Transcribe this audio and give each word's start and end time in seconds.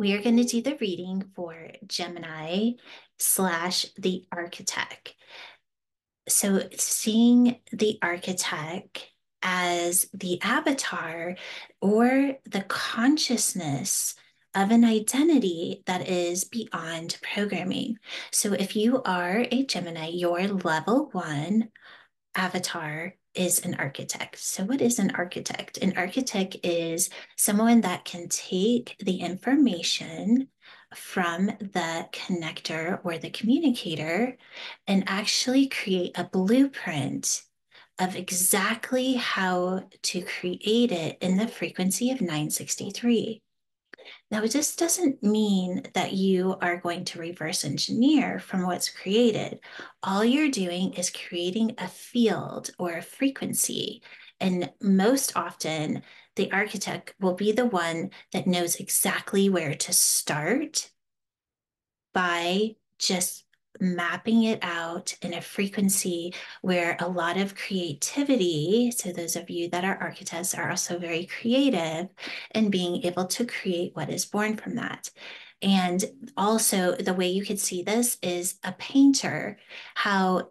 we 0.00 0.14
are 0.14 0.22
going 0.22 0.38
to 0.38 0.44
do 0.44 0.62
the 0.62 0.78
reading 0.80 1.22
for 1.36 1.54
Gemini 1.86 2.70
slash 3.18 3.84
the 3.98 4.24
architect. 4.32 5.14
So, 6.26 6.62
seeing 6.74 7.56
the 7.70 7.98
architect 8.00 9.06
as 9.42 10.08
the 10.14 10.40
avatar 10.40 11.36
or 11.82 12.38
the 12.46 12.62
consciousness 12.62 14.14
of 14.54 14.70
an 14.70 14.84
identity 14.84 15.82
that 15.84 16.08
is 16.08 16.44
beyond 16.44 17.18
programming. 17.22 17.98
So, 18.32 18.54
if 18.54 18.74
you 18.74 19.02
are 19.02 19.44
a 19.52 19.66
Gemini, 19.66 20.08
your 20.08 20.48
level 20.48 21.10
one 21.12 21.68
avatar 22.34 23.16
is 23.34 23.60
an 23.60 23.74
architect. 23.74 24.38
So, 24.38 24.64
what 24.64 24.80
is 24.80 24.98
an 24.98 25.12
architect? 25.12 25.78
An 25.78 25.96
architect 25.96 26.56
is 26.62 27.10
someone 27.36 27.80
that 27.82 28.04
can 28.04 28.28
take 28.28 28.96
the 29.00 29.20
information 29.20 30.48
from 30.94 31.46
the 31.46 32.08
connector 32.12 33.00
or 33.04 33.18
the 33.18 33.30
communicator 33.30 34.36
and 34.86 35.04
actually 35.06 35.68
create 35.68 36.12
a 36.16 36.24
blueprint 36.24 37.42
of 37.98 38.16
exactly 38.16 39.14
how 39.14 39.84
to 40.02 40.22
create 40.22 40.90
it 40.90 41.18
in 41.20 41.36
the 41.36 41.46
frequency 41.46 42.10
of 42.10 42.20
963. 42.20 43.42
Now, 44.30 44.40
this 44.42 44.76
doesn't 44.76 45.22
mean 45.22 45.82
that 45.94 46.12
you 46.12 46.56
are 46.60 46.78
going 46.78 47.04
to 47.06 47.18
reverse 47.18 47.64
engineer 47.64 48.38
from 48.38 48.66
what's 48.66 48.88
created. 48.88 49.60
All 50.02 50.24
you're 50.24 50.50
doing 50.50 50.94
is 50.94 51.10
creating 51.10 51.74
a 51.78 51.88
field 51.88 52.70
or 52.78 52.92
a 52.92 53.02
frequency. 53.02 54.02
And 54.40 54.70
most 54.80 55.36
often, 55.36 56.02
the 56.36 56.50
architect 56.52 57.14
will 57.20 57.34
be 57.34 57.52
the 57.52 57.66
one 57.66 58.10
that 58.32 58.46
knows 58.46 58.76
exactly 58.76 59.48
where 59.48 59.74
to 59.74 59.92
start 59.92 60.90
by 62.14 62.76
just 62.98 63.44
mapping 63.80 64.44
it 64.44 64.58
out 64.62 65.14
in 65.22 65.34
a 65.34 65.40
frequency 65.40 66.34
where 66.62 66.96
a 67.00 67.08
lot 67.08 67.36
of 67.36 67.54
creativity, 67.54 68.90
so 68.90 69.12
those 69.12 69.36
of 69.36 69.50
you 69.50 69.68
that 69.70 69.84
are 69.84 69.96
architects 69.96 70.54
are 70.54 70.70
also 70.70 70.98
very 70.98 71.26
creative 71.26 72.08
and 72.52 72.70
being 72.70 73.04
able 73.04 73.26
to 73.26 73.46
create 73.46 73.94
what 73.94 74.10
is 74.10 74.24
born 74.24 74.56
from 74.56 74.76
that. 74.76 75.10
And 75.62 76.02
also, 76.36 76.94
the 76.94 77.14
way 77.14 77.28
you 77.28 77.44
could 77.44 77.60
see 77.60 77.82
this 77.82 78.16
is 78.22 78.56
a 78.64 78.72
painter, 78.72 79.58
how 79.94 80.50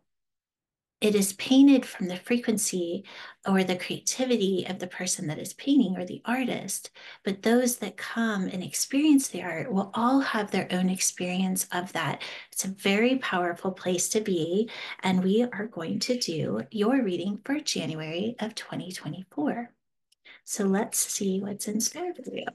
it 1.02 1.16
is 1.16 1.34
painted 1.34 1.86
from 1.86 2.08
the 2.08 2.18
frequency 2.18 3.06
or 3.48 3.64
the 3.64 3.78
creativity 3.78 4.66
of 4.68 4.80
the 4.80 4.88
person 4.88 5.28
that 5.28 5.40
is 5.40 5.54
painting 5.54 5.96
or 5.96 6.04
the 6.04 6.22
artist. 6.26 6.92
But 7.24 7.42
those 7.42 7.78
that 7.78 7.96
come 7.96 8.48
and 8.48 8.62
experience 8.62 9.30
the 9.30 9.42
art 9.42 9.72
will 9.72 9.92
all 9.94 10.20
have 10.20 10.52
their 10.52 10.68
own 10.72 10.90
experience 10.90 11.68
of 11.72 11.94
that. 11.94 12.22
It's 12.52 12.66
a 12.66 12.70
very 12.70 13.18
powerful 13.18 13.72
place 13.72 14.10
to 14.10 14.20
be. 14.20 14.70
And 15.02 15.24
we 15.24 15.44
are 15.44 15.68
going 15.68 16.00
to 16.00 16.20
do 16.20 16.64
your 16.70 17.02
reading 17.02 17.40
for 17.46 17.60
January 17.60 18.36
of 18.40 18.56
2024. 18.56 19.72
So 20.44 20.66
let's 20.66 21.00
see 21.00 21.40
what's 21.40 21.68
in 21.70 21.80
store 21.80 22.14
for 22.14 22.36
you. 22.36 22.46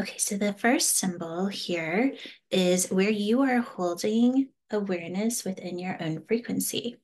Okay, 0.00 0.16
so 0.16 0.36
the 0.36 0.52
first 0.52 0.96
symbol 0.96 1.46
here 1.46 2.14
is 2.50 2.88
where 2.90 3.10
you 3.10 3.42
are 3.42 3.60
holding 3.60 4.48
awareness 4.72 5.44
within 5.44 5.78
your 5.78 5.96
own 6.00 6.24
frequency. 6.26 6.96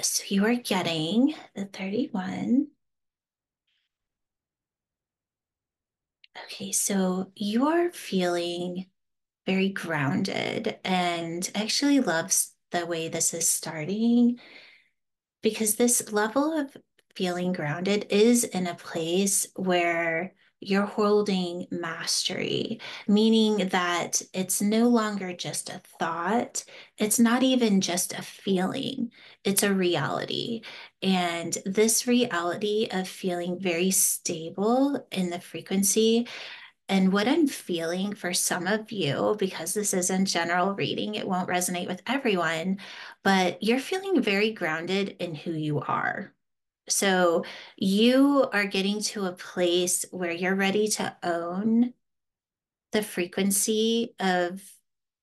So 0.00 0.24
you 0.28 0.44
are 0.44 0.54
getting 0.54 1.34
the 1.54 1.64
31. 1.66 2.68
Okay, 6.44 6.72
so 6.72 7.32
you 7.34 7.68
are 7.68 7.90
feeling 7.90 8.86
very 9.46 9.70
grounded 9.70 10.78
and 10.84 11.50
actually 11.54 12.00
loves 12.00 12.52
the 12.72 12.84
way 12.84 13.08
this 13.08 13.32
is 13.32 13.48
starting 13.48 14.38
because 15.42 15.76
this 15.76 16.12
level 16.12 16.52
of 16.58 16.76
feeling 17.14 17.52
grounded 17.52 18.06
is 18.10 18.44
in 18.44 18.66
a 18.66 18.74
place 18.74 19.46
where 19.56 20.34
you're 20.60 20.86
holding 20.86 21.66
mastery, 21.70 22.80
meaning 23.06 23.68
that 23.68 24.22
it's 24.32 24.62
no 24.62 24.88
longer 24.88 25.32
just 25.32 25.68
a 25.68 25.80
thought. 25.98 26.64
It's 26.98 27.18
not 27.18 27.42
even 27.42 27.80
just 27.80 28.12
a 28.14 28.22
feeling, 28.22 29.12
it's 29.44 29.62
a 29.62 29.74
reality. 29.74 30.62
And 31.02 31.56
this 31.66 32.06
reality 32.06 32.88
of 32.90 33.08
feeling 33.08 33.60
very 33.60 33.90
stable 33.90 35.06
in 35.12 35.30
the 35.30 35.40
frequency. 35.40 36.26
And 36.88 37.12
what 37.12 37.28
I'm 37.28 37.48
feeling 37.48 38.14
for 38.14 38.32
some 38.32 38.66
of 38.66 38.92
you, 38.92 39.36
because 39.38 39.74
this 39.74 39.92
is 39.92 40.10
in 40.10 40.24
general 40.24 40.74
reading, 40.74 41.16
it 41.16 41.26
won't 41.28 41.48
resonate 41.48 41.88
with 41.88 42.02
everyone, 42.06 42.78
but 43.24 43.62
you're 43.62 43.80
feeling 43.80 44.22
very 44.22 44.52
grounded 44.52 45.16
in 45.18 45.34
who 45.34 45.52
you 45.52 45.80
are 45.80 46.32
so 46.88 47.44
you 47.76 48.48
are 48.52 48.66
getting 48.66 49.00
to 49.02 49.26
a 49.26 49.32
place 49.32 50.04
where 50.10 50.32
you're 50.32 50.54
ready 50.54 50.88
to 50.88 51.16
own 51.22 51.92
the 52.92 53.02
frequency 53.02 54.14
of 54.20 54.62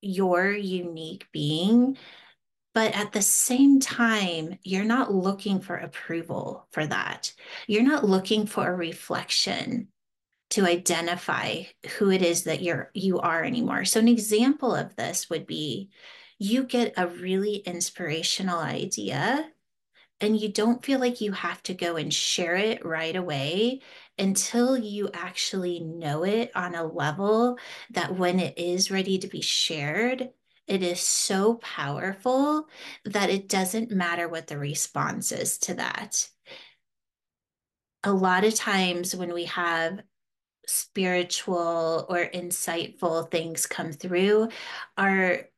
your 0.02 0.52
unique 0.52 1.28
being. 1.32 1.98
But 2.74 2.96
at 2.96 3.14
the 3.14 3.22
same 3.22 3.80
time, 3.80 4.58
you're 4.64 4.84
not 4.84 5.14
looking 5.14 5.60
for 5.62 5.76
approval 5.76 6.68
for 6.72 6.86
that. 6.86 7.34
You're 7.68 7.84
not 7.84 8.04
looking 8.04 8.48
for 8.48 8.68
a 8.68 8.76
reflection 8.76 9.90
to 10.52 10.66
identify 10.66 11.64
who 11.98 12.12
it 12.12 12.22
is 12.22 12.44
that 12.44 12.62
you're 12.62 12.92
you 12.94 13.20
are 13.20 13.44
anymore. 13.44 13.86
So 13.86 14.00
an 14.00 14.08
example 14.08 14.76
of 14.76 14.96
this 14.96 15.30
would 15.30 15.48
be 15.48 15.90
you 16.38 16.64
get 16.64 16.94
a 16.98 17.08
really 17.08 17.58
inspirational 17.58 18.60
idea 18.60 19.50
and 20.24 20.40
you 20.40 20.48
don't 20.48 20.86
feel 20.86 21.02
like 21.02 21.20
you 21.20 21.34
have 21.34 21.62
to 21.64 21.74
go 21.74 21.98
and 21.98 22.14
share 22.14 22.56
it 22.56 22.86
right 22.86 23.16
away 23.16 23.82
until 24.18 24.78
you 24.78 25.10
actually 25.14 25.82
know 25.82 26.24
it 26.24 26.50
on 26.56 26.76
a 26.76 26.86
level 26.86 27.58
that 27.90 28.16
when 28.16 28.40
it 28.40 28.58
is 28.58 28.90
ready 28.90 29.18
to 29.18 29.28
be 29.28 29.42
shared, 29.42 30.30
it 30.66 30.82
is 30.82 31.02
so 31.02 31.56
powerful 31.56 32.70
that 33.04 33.30
it 33.30 33.50
doesn't 33.50 33.92
matter 33.92 34.30
what 34.30 34.48
the 34.48 34.58
response 34.58 35.34
is 35.34 35.58
to 35.58 35.74
that. 35.74 36.30
A 38.06 38.14
lot 38.14 38.46
of 38.46 38.56
times 38.56 39.14
when 39.14 39.34
we 39.34 39.44
have 39.46 40.00
spiritual 40.66 42.06
or 42.08 42.30
insightful 42.34 43.30
things 43.30 43.66
come 43.66 43.92
through, 43.92 44.48
our 44.98 45.50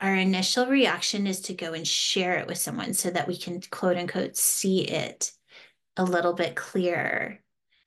our 0.00 0.14
initial 0.14 0.66
reaction 0.66 1.26
is 1.26 1.40
to 1.42 1.54
go 1.54 1.72
and 1.72 1.86
share 1.86 2.38
it 2.38 2.46
with 2.46 2.58
someone 2.58 2.94
so 2.94 3.10
that 3.10 3.28
we 3.28 3.36
can 3.36 3.60
quote 3.70 3.96
unquote 3.96 4.36
see 4.36 4.82
it 4.82 5.32
a 5.96 6.04
little 6.04 6.32
bit 6.32 6.56
clearer 6.56 7.40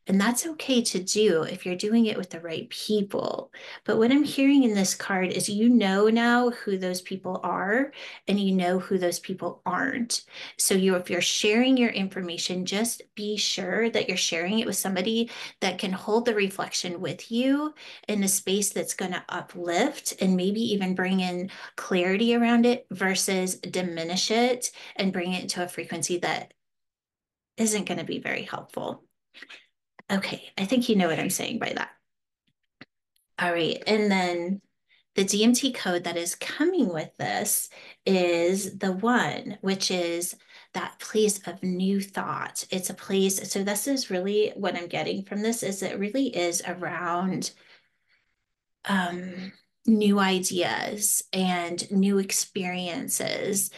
and 0.07 0.19
that's 0.19 0.45
okay 0.45 0.81
to 0.81 1.01
do 1.01 1.43
if 1.43 1.65
you're 1.65 1.75
doing 1.75 2.07
it 2.07 2.17
with 2.17 2.29
the 2.29 2.41
right 2.41 2.69
people. 2.69 3.51
But 3.85 3.97
what 3.97 4.11
I'm 4.11 4.23
hearing 4.23 4.63
in 4.63 4.73
this 4.73 4.95
card 4.95 5.31
is 5.31 5.47
you 5.47 5.69
know 5.69 6.09
now 6.09 6.49
who 6.49 6.77
those 6.77 7.01
people 7.01 7.39
are 7.43 7.91
and 8.27 8.39
you 8.39 8.53
know 8.53 8.79
who 8.79 8.97
those 8.97 9.19
people 9.19 9.61
aren't. 9.65 10.25
So 10.57 10.73
you 10.75 10.95
if 10.95 11.09
you're 11.09 11.21
sharing 11.21 11.77
your 11.77 11.89
information, 11.91 12.65
just 12.65 13.01
be 13.15 13.37
sure 13.37 13.89
that 13.89 14.07
you're 14.07 14.17
sharing 14.17 14.59
it 14.59 14.65
with 14.65 14.75
somebody 14.75 15.29
that 15.61 15.79
can 15.79 15.91
hold 15.91 16.25
the 16.25 16.35
reflection 16.35 16.99
with 16.99 17.31
you 17.31 17.73
in 18.07 18.23
a 18.23 18.27
space 18.27 18.71
that's 18.71 18.93
going 18.93 19.13
to 19.13 19.23
uplift 19.29 20.15
and 20.21 20.35
maybe 20.35 20.61
even 20.73 20.95
bring 20.95 21.21
in 21.21 21.49
clarity 21.75 22.35
around 22.35 22.65
it 22.65 22.85
versus 22.91 23.55
diminish 23.55 24.31
it 24.31 24.71
and 24.95 25.13
bring 25.13 25.33
it 25.33 25.43
into 25.43 25.63
a 25.63 25.67
frequency 25.67 26.17
that 26.19 26.53
isn't 27.57 27.85
going 27.85 27.99
to 27.99 28.03
be 28.03 28.19
very 28.19 28.43
helpful. 28.43 29.03
Okay, 30.11 30.51
I 30.57 30.65
think 30.65 30.89
you 30.89 30.95
know 30.95 31.07
what 31.07 31.19
I'm 31.19 31.29
saying 31.29 31.59
by 31.59 31.73
that. 31.75 31.89
All 33.39 33.51
right, 33.51 33.81
and 33.87 34.11
then 34.11 34.61
the 35.15 35.25
DMT 35.25 35.75
code 35.75 36.05
that 36.05 36.17
is 36.17 36.35
coming 36.35 36.91
with 36.91 37.15
this 37.17 37.69
is 38.05 38.77
the 38.77 38.91
one, 38.91 39.57
which 39.61 39.91
is 39.91 40.35
that 40.73 40.99
place 40.99 41.39
of 41.47 41.61
new 41.61 42.01
thought. 42.01 42.65
It's 42.71 42.89
a 42.89 42.95
place, 42.95 43.51
so 43.51 43.63
this 43.63 43.87
is 43.87 44.09
really 44.09 44.51
what 44.55 44.75
I'm 44.75 44.87
getting 44.87 45.23
from 45.23 45.41
this 45.41 45.61
is 45.61 45.83
it 45.83 45.99
really 45.99 46.35
is 46.35 46.63
around 46.65 47.51
um, 48.85 49.51
new 49.85 50.19
ideas 50.19 51.23
and 51.31 51.89
new 51.91 52.17
experiences 52.17 53.69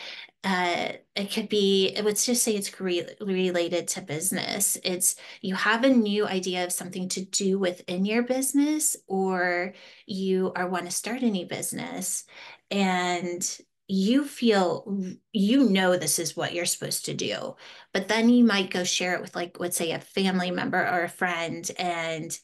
uh, 0.46 0.92
it 1.16 1.32
could 1.32 1.50
be 1.50 1.98
let's 2.04 2.24
just 2.26 2.44
say 2.44 2.56
it's 2.56 2.80
re- 2.80 3.08
related 3.20 3.88
to 3.90 4.02
business. 4.02 4.78
It's 4.84 5.16
you 5.42 5.56
have 5.56 5.84
a 5.84 5.90
new 5.90 6.28
idea 6.28 6.64
of 6.64 6.72
something 6.72 7.10
to 7.10 7.26
do 7.26 7.58
within 7.58 8.06
your 8.06 8.22
business 8.22 8.96
or 9.08 9.74
you 10.06 10.54
are 10.56 10.70
want 10.70 10.86
to 10.86 10.92
start 10.92 11.24
a 11.24 11.32
new 11.32 11.48
business 11.48 12.26
and 12.70 13.58
you 13.88 14.26
feel 14.26 14.98
you 15.32 15.70
know 15.70 15.98
this 15.98 16.20
is 16.20 16.36
what 16.36 16.54
you're 16.54 16.66
supposed 16.66 17.06
to 17.06 17.14
do 17.14 17.56
but 17.94 18.08
then 18.08 18.30
you 18.30 18.44
might 18.44 18.72
go 18.72 18.84
share 18.84 19.14
it 19.14 19.22
with 19.22 19.36
like 19.36 19.60
let's 19.60 19.78
say 19.78 19.92
a 19.92 20.00
family 20.00 20.50
member 20.50 20.80
or 20.80 21.04
a 21.04 21.10
friend 21.10 21.70
and 21.78 22.40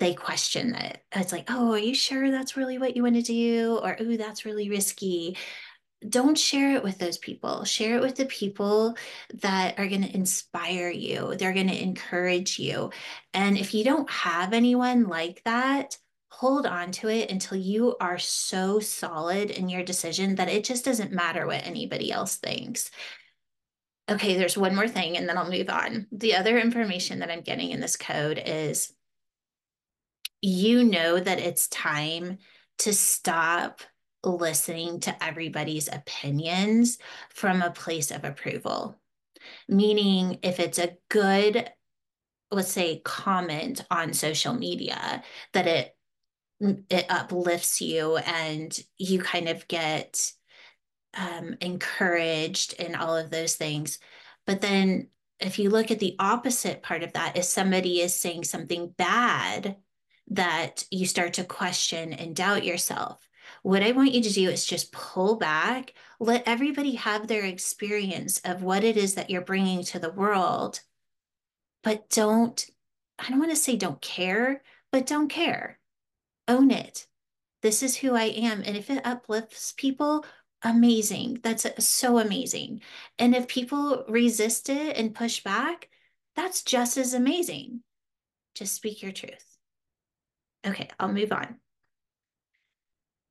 they 0.00 0.12
question 0.12 0.74
it. 0.74 1.00
It's 1.12 1.32
like 1.32 1.46
oh 1.48 1.72
are 1.72 1.78
you 1.78 1.94
sure 1.94 2.30
that's 2.30 2.56
really 2.56 2.78
what 2.78 2.96
you 2.96 3.02
want 3.04 3.14
to 3.16 3.22
do? 3.22 3.78
or 3.82 3.96
oh 3.98 4.16
that's 4.16 4.44
really 4.44 4.68
risky 4.68 5.36
don't 6.08 6.38
share 6.38 6.74
it 6.74 6.82
with 6.82 6.98
those 6.98 7.18
people. 7.18 7.64
Share 7.64 7.96
it 7.96 8.02
with 8.02 8.16
the 8.16 8.26
people 8.26 8.96
that 9.34 9.78
are 9.78 9.88
going 9.88 10.02
to 10.02 10.14
inspire 10.14 10.90
you. 10.90 11.34
They're 11.36 11.52
going 11.52 11.68
to 11.68 11.82
encourage 11.82 12.58
you. 12.58 12.90
And 13.32 13.56
if 13.56 13.74
you 13.74 13.84
don't 13.84 14.10
have 14.10 14.52
anyone 14.52 15.04
like 15.04 15.42
that, 15.44 15.96
hold 16.28 16.66
on 16.66 16.90
to 16.90 17.08
it 17.08 17.30
until 17.30 17.56
you 17.56 17.96
are 18.00 18.18
so 18.18 18.80
solid 18.80 19.50
in 19.50 19.68
your 19.68 19.84
decision 19.84 20.34
that 20.34 20.48
it 20.48 20.64
just 20.64 20.84
doesn't 20.84 21.12
matter 21.12 21.46
what 21.46 21.64
anybody 21.66 22.10
else 22.10 22.36
thinks. 22.36 22.90
Okay, 24.10 24.36
there's 24.36 24.58
one 24.58 24.74
more 24.74 24.88
thing 24.88 25.16
and 25.16 25.28
then 25.28 25.38
I'll 25.38 25.50
move 25.50 25.70
on. 25.70 26.06
The 26.12 26.34
other 26.34 26.58
information 26.58 27.20
that 27.20 27.30
I'm 27.30 27.40
getting 27.40 27.70
in 27.70 27.80
this 27.80 27.96
code 27.96 28.42
is 28.44 28.92
you 30.42 30.84
know 30.84 31.18
that 31.18 31.38
it's 31.38 31.68
time 31.68 32.38
to 32.78 32.92
stop 32.92 33.80
listening 34.24 35.00
to 35.00 35.24
everybody's 35.24 35.88
opinions 35.88 36.98
from 37.30 37.62
a 37.62 37.70
place 37.70 38.10
of 38.10 38.24
approval. 38.24 39.00
Meaning, 39.68 40.38
if 40.42 40.58
it's 40.58 40.78
a 40.78 40.96
good, 41.08 41.70
let's 42.50 42.72
say, 42.72 43.00
comment 43.04 43.84
on 43.90 44.12
social 44.12 44.54
media, 44.54 45.22
that 45.52 45.66
it 45.66 45.96
it 46.88 47.06
uplifts 47.10 47.80
you 47.80 48.16
and 48.16 48.78
you 48.96 49.18
kind 49.18 49.48
of 49.48 49.68
get 49.68 50.32
um, 51.14 51.56
encouraged 51.60 52.74
and 52.78 52.96
all 52.96 53.16
of 53.16 53.30
those 53.30 53.56
things. 53.56 53.98
But 54.46 54.60
then 54.60 55.08
if 55.40 55.58
you 55.58 55.68
look 55.68 55.90
at 55.90 55.98
the 55.98 56.16
opposite 56.18 56.82
part 56.82 57.02
of 57.02 57.12
that, 57.14 57.36
if 57.36 57.44
somebody 57.44 58.00
is 58.00 58.18
saying 58.18 58.44
something 58.44 58.94
bad, 58.96 59.76
that 60.28 60.84
you 60.90 61.06
start 61.06 61.34
to 61.34 61.44
question 61.44 62.12
and 62.14 62.34
doubt 62.34 62.64
yourself. 62.64 63.28
What 63.62 63.82
I 63.82 63.92
want 63.92 64.12
you 64.12 64.22
to 64.22 64.30
do 64.30 64.48
is 64.50 64.66
just 64.66 64.92
pull 64.92 65.36
back, 65.36 65.94
let 66.20 66.46
everybody 66.46 66.94
have 66.96 67.26
their 67.26 67.44
experience 67.44 68.40
of 68.40 68.62
what 68.62 68.84
it 68.84 68.96
is 68.96 69.14
that 69.14 69.30
you're 69.30 69.40
bringing 69.40 69.84
to 69.84 69.98
the 69.98 70.12
world, 70.12 70.80
but 71.82 72.08
don't, 72.10 72.66
I 73.18 73.28
don't 73.28 73.38
want 73.38 73.50
to 73.50 73.56
say 73.56 73.76
don't 73.76 74.00
care, 74.00 74.62
but 74.90 75.06
don't 75.06 75.28
care. 75.28 75.78
Own 76.48 76.70
it. 76.70 77.06
This 77.62 77.82
is 77.82 77.96
who 77.96 78.14
I 78.14 78.24
am. 78.24 78.62
And 78.64 78.76
if 78.76 78.90
it 78.90 79.06
uplifts 79.06 79.72
people, 79.72 80.24
amazing. 80.62 81.40
That's 81.42 81.66
uh, 81.66 81.78
so 81.78 82.18
amazing. 82.18 82.80
And 83.18 83.34
if 83.34 83.48
people 83.48 84.04
resist 84.08 84.68
it 84.68 84.96
and 84.96 85.14
push 85.14 85.42
back, 85.42 85.88
that's 86.36 86.62
just 86.62 86.96
as 86.96 87.14
amazing. 87.14 87.82
Just 88.54 88.74
speak 88.74 89.02
your 89.02 89.12
truth. 89.12 89.56
Okay, 90.66 90.88
I'll 90.98 91.12
move 91.12 91.32
on. 91.32 91.56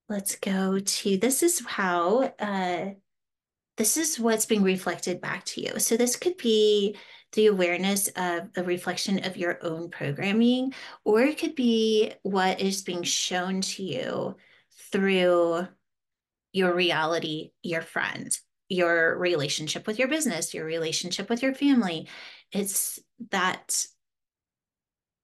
Let's 0.09 0.35
go 0.35 0.79
to 0.79 1.17
this 1.17 1.44
is 1.44 1.65
how 1.65 2.33
uh, 2.39 2.91
this 3.77 3.97
is 3.97 4.19
what's 4.19 4.45
being 4.45 4.63
reflected 4.63 5.21
back 5.21 5.45
to 5.45 5.61
you. 5.61 5.79
So 5.79 5.97
this 5.97 6.15
could 6.15 6.38
be 6.38 6.97
the 7.33 7.47
awareness 7.47 8.09
of 8.09 8.50
a 8.55 8.63
reflection 8.63 9.25
of 9.25 9.38
your 9.38 9.57
own 9.63 9.89
programming, 9.89 10.73
or 11.03 11.21
it 11.21 11.39
could 11.39 11.55
be 11.55 12.13
what 12.21 12.61
is 12.61 12.83
being 12.83 13.03
shown 13.03 13.61
to 13.61 13.83
you 13.83 14.35
through 14.91 15.67
your 16.51 16.75
reality, 16.75 17.51
your 17.63 17.81
friends, 17.81 18.41
your 18.69 19.17
relationship 19.17 19.88
with 19.88 19.97
your 19.97 20.07
business, 20.07 20.53
your 20.53 20.65
relationship 20.65 21.29
with 21.29 21.41
your 21.41 21.55
family. 21.55 22.07
It's 22.51 23.00
that 23.31 23.88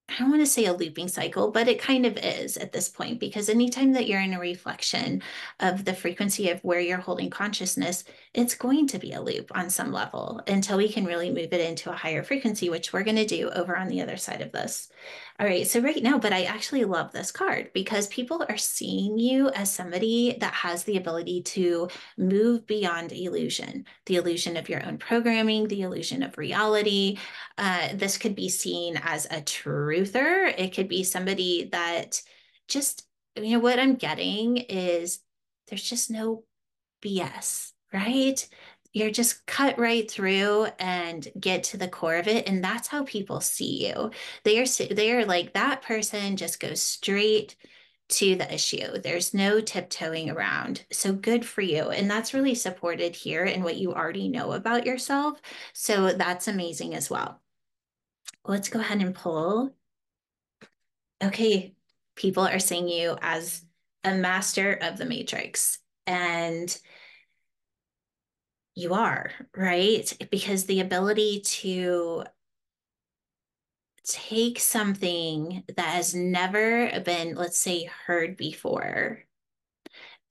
I 0.09 0.17
don't 0.17 0.31
want 0.31 0.41
to 0.41 0.47
say 0.47 0.65
a 0.65 0.73
looping 0.73 1.07
cycle, 1.07 1.51
but 1.51 1.67
it 1.67 1.79
kind 1.79 2.05
of 2.05 2.17
is 2.17 2.57
at 2.57 2.71
this 2.71 2.89
point 2.89 3.19
because 3.19 3.47
anytime 3.47 3.93
that 3.93 4.07
you're 4.07 4.21
in 4.21 4.33
a 4.33 4.39
reflection 4.39 5.21
of 5.59 5.85
the 5.85 5.93
frequency 5.93 6.49
of 6.49 6.63
where 6.63 6.79
you're 6.79 6.97
holding 6.97 7.29
consciousness, 7.29 8.03
it's 8.33 8.55
going 8.55 8.87
to 8.87 8.97
be 8.97 9.13
a 9.13 9.21
loop 9.21 9.55
on 9.55 9.69
some 9.69 9.91
level 9.91 10.41
until 10.47 10.77
we 10.77 10.91
can 10.91 11.05
really 11.05 11.29
move 11.29 11.53
it 11.53 11.61
into 11.61 11.91
a 11.91 11.95
higher 11.95 12.23
frequency, 12.23 12.69
which 12.69 12.91
we're 12.91 13.03
going 13.03 13.17
to 13.17 13.25
do 13.25 13.49
over 13.51 13.77
on 13.77 13.87
the 13.87 14.01
other 14.01 14.17
side 14.17 14.41
of 14.41 14.51
this. 14.51 14.89
All 15.39 15.45
right, 15.45 15.65
so 15.65 15.79
right 15.79 16.03
now, 16.03 16.19
but 16.19 16.33
I 16.33 16.43
actually 16.43 16.83
love 16.83 17.13
this 17.13 17.31
card 17.31 17.71
because 17.73 18.07
people 18.07 18.45
are 18.49 18.57
seeing 18.57 19.17
you 19.17 19.49
as 19.51 19.71
somebody 19.71 20.35
that 20.41 20.53
has 20.53 20.83
the 20.83 20.97
ability 20.97 21.43
to 21.43 21.87
move 22.17 22.67
beyond 22.67 23.13
illusion, 23.13 23.85
the 24.05 24.17
illusion 24.17 24.57
of 24.57 24.67
your 24.67 24.85
own 24.85 24.97
programming, 24.97 25.69
the 25.69 25.83
illusion 25.83 26.23
of 26.23 26.37
reality. 26.37 27.19
Uh, 27.57 27.87
this 27.93 28.17
could 28.17 28.35
be 28.35 28.49
seen 28.49 28.99
as 29.01 29.27
a 29.27 29.41
truther. 29.41 30.53
It 30.57 30.73
could 30.73 30.89
be 30.89 31.05
somebody 31.05 31.69
that 31.71 32.21
just, 32.67 33.07
you 33.37 33.53
know, 33.53 33.59
what 33.59 33.79
I'm 33.79 33.95
getting 33.95 34.57
is 34.57 35.19
there's 35.69 35.83
just 35.83 36.11
no 36.11 36.43
BS, 37.01 37.71
right? 37.93 38.45
You're 38.93 39.11
just 39.11 39.45
cut 39.45 39.77
right 39.77 40.09
through 40.09 40.67
and 40.79 41.27
get 41.39 41.63
to 41.63 41.77
the 41.77 41.87
core 41.87 42.15
of 42.15 42.27
it 42.27 42.47
and 42.47 42.63
that's 42.63 42.87
how 42.87 43.03
people 43.03 43.41
see 43.41 43.87
you. 43.87 44.11
They 44.43 44.59
are 44.61 44.65
they 44.65 45.11
are 45.13 45.25
like 45.25 45.53
that 45.53 45.81
person 45.81 46.37
just 46.37 46.59
goes 46.59 46.81
straight 46.81 47.55
to 48.09 48.35
the 48.35 48.51
issue. 48.51 48.97
There's 48.99 49.33
no 49.35 49.61
tiptoeing 49.61 50.31
around. 50.31 50.83
So 50.91 51.13
good 51.13 51.45
for 51.45 51.61
you 51.61 51.89
and 51.89 52.09
that's 52.09 52.33
really 52.33 52.55
supported 52.55 53.15
here 53.15 53.45
in 53.45 53.63
what 53.63 53.77
you 53.77 53.93
already 53.93 54.27
know 54.27 54.53
about 54.53 54.85
yourself. 54.85 55.39
So 55.73 56.13
that's 56.13 56.47
amazing 56.47 56.95
as 56.95 57.09
well. 57.09 57.41
Let's 58.45 58.69
go 58.69 58.79
ahead 58.79 59.01
and 59.01 59.13
pull. 59.13 59.75
Okay 61.21 61.75
people 62.19 62.45
are 62.45 62.59
seeing 62.59 62.89
you 62.89 63.17
as 63.21 63.63
a 64.03 64.13
master 64.13 64.73
of 64.73 64.97
the 64.97 65.05
matrix 65.05 65.79
and 66.05 66.77
you 68.79 68.93
are, 68.93 69.31
right? 69.55 70.11
Because 70.31 70.65
the 70.65 70.79
ability 70.79 71.41
to 71.41 72.23
take 74.03 74.59
something 74.59 75.63
that 75.75 75.89
has 75.95 76.15
never 76.15 76.99
been, 77.01 77.35
let's 77.35 77.59
say, 77.59 77.89
heard 78.05 78.37
before 78.37 79.23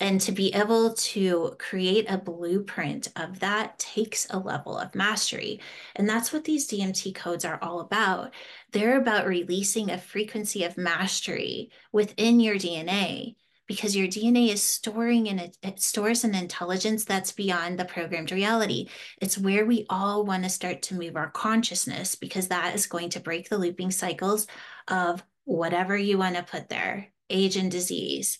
and 0.00 0.20
to 0.20 0.32
be 0.32 0.54
able 0.54 0.94
to 0.94 1.54
create 1.58 2.06
a 2.08 2.18
blueprint 2.18 3.08
of 3.16 3.40
that 3.40 3.78
takes 3.78 4.26
a 4.30 4.38
level 4.38 4.78
of 4.78 4.94
mastery. 4.94 5.60
And 5.96 6.08
that's 6.08 6.32
what 6.32 6.44
these 6.44 6.68
DMT 6.68 7.14
codes 7.14 7.44
are 7.44 7.58
all 7.62 7.80
about. 7.80 8.32
They're 8.72 9.00
about 9.00 9.26
releasing 9.26 9.90
a 9.90 9.98
frequency 9.98 10.64
of 10.64 10.78
mastery 10.78 11.70
within 11.92 12.38
your 12.38 12.56
DNA 12.56 13.34
because 13.68 13.94
your 13.94 14.08
DNA 14.08 14.48
is 14.48 14.62
storing 14.62 15.28
and 15.28 15.38
it, 15.38 15.56
it 15.62 15.80
stores 15.80 16.24
an 16.24 16.34
intelligence 16.34 17.04
that's 17.04 17.32
beyond 17.32 17.78
the 17.78 17.84
programmed 17.84 18.32
reality. 18.32 18.88
It's 19.20 19.38
where 19.38 19.66
we 19.66 19.86
all 19.88 20.24
want 20.24 20.42
to 20.44 20.50
start 20.50 20.82
to 20.82 20.94
move 20.94 21.16
our 21.16 21.30
consciousness 21.30 22.16
because 22.16 22.48
that 22.48 22.74
is 22.74 22.86
going 22.86 23.10
to 23.10 23.20
break 23.20 23.48
the 23.48 23.58
looping 23.58 23.90
cycles 23.90 24.46
of 24.88 25.22
whatever 25.44 25.96
you 25.96 26.18
want 26.18 26.36
to 26.36 26.42
put 26.42 26.68
there 26.68 27.08
age 27.30 27.56
and 27.56 27.70
disease, 27.70 28.38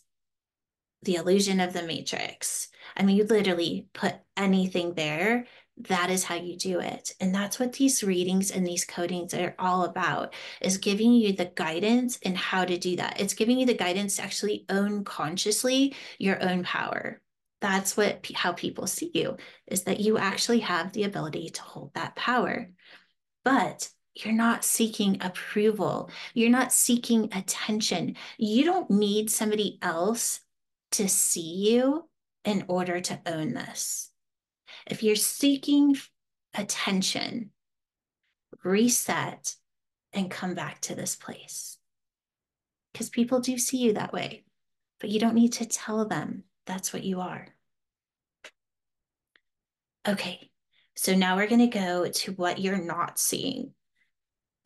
the 1.03 1.17
illusion 1.17 1.61
of 1.61 1.75
the 1.75 1.83
matrix. 1.83 2.69
I 2.97 3.03
mean, 3.03 3.17
you 3.17 3.25
literally 3.25 3.87
put 3.93 4.15
anything 4.37 4.95
there 4.95 5.47
that 5.83 6.11
is 6.11 6.25
how 6.25 6.35
you 6.35 6.57
do 6.57 6.81
it. 6.81 7.15
And 7.21 7.35
that's 7.35 7.59
what 7.59 7.75
these 7.75 8.03
readings 8.03 8.51
and 8.51 8.67
these 8.67 8.87
codings 8.87 9.35
are 9.35 9.55
all 9.59 9.85
about 9.85 10.35
is 10.61 10.79
giving 10.79 11.13
you 11.13 11.33
the 11.33 11.53
guidance 11.55 12.17
in 12.19 12.35
how 12.35 12.65
to 12.65 12.79
do 12.79 12.97
that. 12.97 13.21
It's 13.21 13.35
giving 13.35 13.59
you 13.59 13.67
the 13.67 13.75
guidance 13.75 14.17
to 14.17 14.23
actually 14.23 14.65
own 14.69 15.05
consciously 15.05 15.95
your 16.19 16.43
own 16.43 16.65
power. 16.65 17.21
That's 17.61 17.97
what 17.97 18.29
how 18.35 18.53
people 18.53 18.87
see 18.87 19.11
you 19.15 19.37
is 19.67 19.85
that 19.85 20.01
you 20.01 20.19
actually 20.19 20.61
have 20.61 20.93
the 20.93 21.05
ability 21.05 21.51
to 21.51 21.63
hold 21.63 21.93
that 21.95 22.17
power. 22.17 22.71
But 23.45 23.89
you're 24.15 24.35
not 24.35 24.65
seeking 24.65 25.19
approval. 25.21 26.11
You're 26.35 26.51
not 26.51 26.73
seeking 26.73 27.33
attention. 27.33 28.17
You 28.37 28.65
don't 28.65 28.91
need 28.91 29.31
somebody 29.31 29.79
else 29.81 30.41
to 30.93 31.09
see 31.09 31.71
you 31.71 32.09
in 32.45 32.65
order 32.69 33.01
to 33.01 33.21
own 33.27 33.53
this 33.53 34.08
if 34.89 35.03
you're 35.03 35.17
seeking 35.17 35.97
attention, 36.55 37.51
reset 38.65 39.55
and 40.13 40.31
come 40.31 40.55
back 40.55 40.81
to 40.83 40.95
this 40.95 41.15
place. 41.15 41.79
Because 42.93 43.11
people 43.11 43.41
do 43.41 43.59
see 43.59 43.79
you 43.79 43.93
that 43.95 44.13
way, 44.13 44.45
but 45.01 45.11
you 45.11 45.21
don't 45.21 45.35
need 45.35 45.53
to 45.55 45.67
tell 45.67 46.07
them 46.07 46.45
that's 46.67 46.93
what 46.93 47.05
you 47.05 47.21
are. 47.21 47.47
Okay, 50.07 50.51
so 50.97 51.15
now 51.15 51.37
we're 51.37 51.49
going 51.49 51.71
to 51.71 51.79
go 51.79 52.09
to 52.09 52.33
what 52.33 52.59
you're 52.59 52.83
not 52.83 53.19
seeing. 53.19 53.73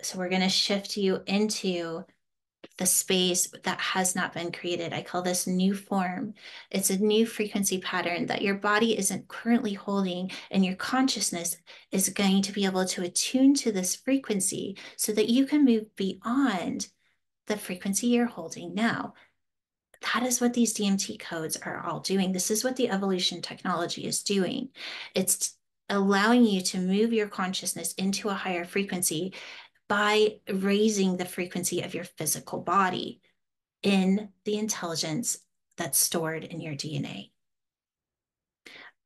So 0.02 0.18
we're 0.18 0.28
going 0.28 0.42
to 0.42 0.48
shift 0.48 0.96
you 0.96 1.20
into 1.26 2.04
the 2.78 2.86
space 2.86 3.52
that 3.64 3.80
has 3.80 4.14
not 4.14 4.32
been 4.32 4.52
created. 4.52 4.92
I 4.92 5.02
call 5.02 5.22
this 5.22 5.46
new 5.46 5.74
form. 5.74 6.34
It's 6.70 6.90
a 6.90 6.98
new 6.98 7.26
frequency 7.26 7.78
pattern 7.78 8.26
that 8.26 8.42
your 8.42 8.54
body 8.54 8.96
isn't 8.98 9.28
currently 9.28 9.74
holding, 9.74 10.30
and 10.50 10.64
your 10.64 10.76
consciousness 10.76 11.56
is 11.90 12.08
going 12.08 12.42
to 12.42 12.52
be 12.52 12.64
able 12.64 12.84
to 12.86 13.02
attune 13.02 13.54
to 13.54 13.72
this 13.72 13.96
frequency 13.96 14.76
so 14.96 15.12
that 15.12 15.28
you 15.28 15.46
can 15.46 15.64
move 15.64 15.94
beyond 15.96 16.88
the 17.46 17.56
frequency 17.56 18.08
you're 18.08 18.26
holding 18.26 18.74
now. 18.74 19.14
That 20.14 20.24
is 20.24 20.40
what 20.40 20.54
these 20.54 20.74
DMT 20.74 21.20
codes 21.20 21.56
are 21.56 21.84
all 21.84 22.00
doing. 22.00 22.32
This 22.32 22.50
is 22.50 22.64
what 22.64 22.76
the 22.76 22.90
evolution 22.90 23.40
technology 23.40 24.06
is 24.06 24.22
doing. 24.22 24.70
It's 25.14 25.56
allowing 25.88 26.44
you 26.44 26.60
to 26.62 26.78
move 26.78 27.12
your 27.12 27.28
consciousness 27.28 27.92
into 27.94 28.28
a 28.28 28.34
higher 28.34 28.64
frequency 28.64 29.34
by 29.92 30.38
raising 30.48 31.18
the 31.18 31.24
frequency 31.26 31.82
of 31.82 31.92
your 31.92 32.04
physical 32.04 32.58
body 32.58 33.20
in 33.82 34.30
the 34.46 34.56
intelligence 34.56 35.36
that's 35.76 35.98
stored 35.98 36.44
in 36.44 36.62
your 36.62 36.72
DNA. 36.72 37.30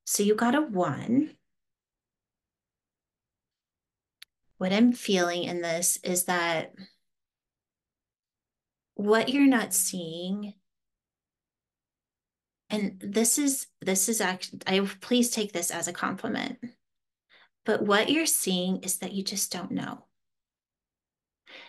So 0.05 0.23
you 0.23 0.37
got 0.37 0.55
a 0.55 0.61
one. 0.61 1.35
What 4.59 4.73
I'm 4.73 4.93
feeling 4.93 5.43
in 5.43 5.61
this 5.61 5.99
is 6.05 6.27
that 6.27 6.73
what 8.95 9.29
you're 9.29 9.45
not 9.49 9.75
seeing 9.75 10.55
and 12.71 13.01
this 13.01 13.39
is 13.39 13.67
this 13.81 14.09
is 14.09 14.21
actually 14.21 14.61
i 14.67 14.81
please 15.01 15.31
take 15.31 15.53
this 15.53 15.71
as 15.71 15.87
a 15.87 15.93
compliment 15.93 16.59
but 17.65 17.83
what 17.83 18.09
you're 18.09 18.25
seeing 18.25 18.79
is 18.79 18.99
that 18.99 19.13
you 19.13 19.23
just 19.23 19.53
don't 19.53 19.71
know 19.71 20.06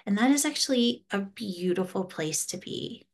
and 0.05 0.17
that 0.17 0.31
is 0.31 0.45
actually 0.45 1.05
a 1.11 1.19
beautiful 1.19 2.03
place 2.05 2.45
to 2.45 2.57
be 2.57 3.07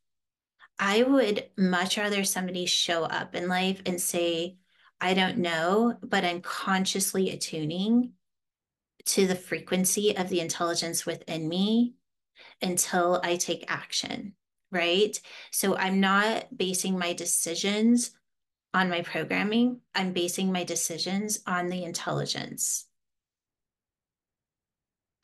i 0.79 1.03
would 1.03 1.49
much 1.57 1.97
rather 1.97 2.23
somebody 2.23 2.65
show 2.65 3.03
up 3.03 3.35
in 3.35 3.47
life 3.47 3.81
and 3.85 4.01
say 4.01 4.57
i 4.99 5.13
don't 5.13 5.37
know 5.37 5.95
but 6.01 6.23
i'm 6.23 6.41
consciously 6.41 7.29
attuning 7.29 8.13
to 9.05 9.27
the 9.27 9.35
frequency 9.35 10.15
of 10.15 10.29
the 10.29 10.39
intelligence 10.39 11.05
within 11.05 11.47
me 11.47 11.95
until 12.61 13.19
I 13.23 13.35
take 13.35 13.65
action, 13.67 14.33
right? 14.71 15.19
So 15.51 15.75
I'm 15.75 15.99
not 15.99 16.57
basing 16.57 16.97
my 16.97 17.13
decisions 17.13 18.11
on 18.73 18.89
my 18.89 19.01
programming, 19.01 19.81
I'm 19.93 20.13
basing 20.13 20.51
my 20.51 20.63
decisions 20.63 21.41
on 21.45 21.67
the 21.67 21.83
intelligence. 21.83 22.85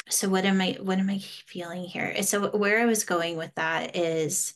So 0.10 0.28
what 0.28 0.46
am 0.46 0.60
I 0.60 0.78
what 0.82 0.98
am 1.00 1.10
I 1.10 1.20
feeling 1.20 1.84
here? 1.84 2.22
So 2.24 2.50
where 2.50 2.80
I 2.80 2.86
was 2.86 3.04
going 3.04 3.38
with 3.38 3.54
that 3.56 3.96
is 3.96 4.56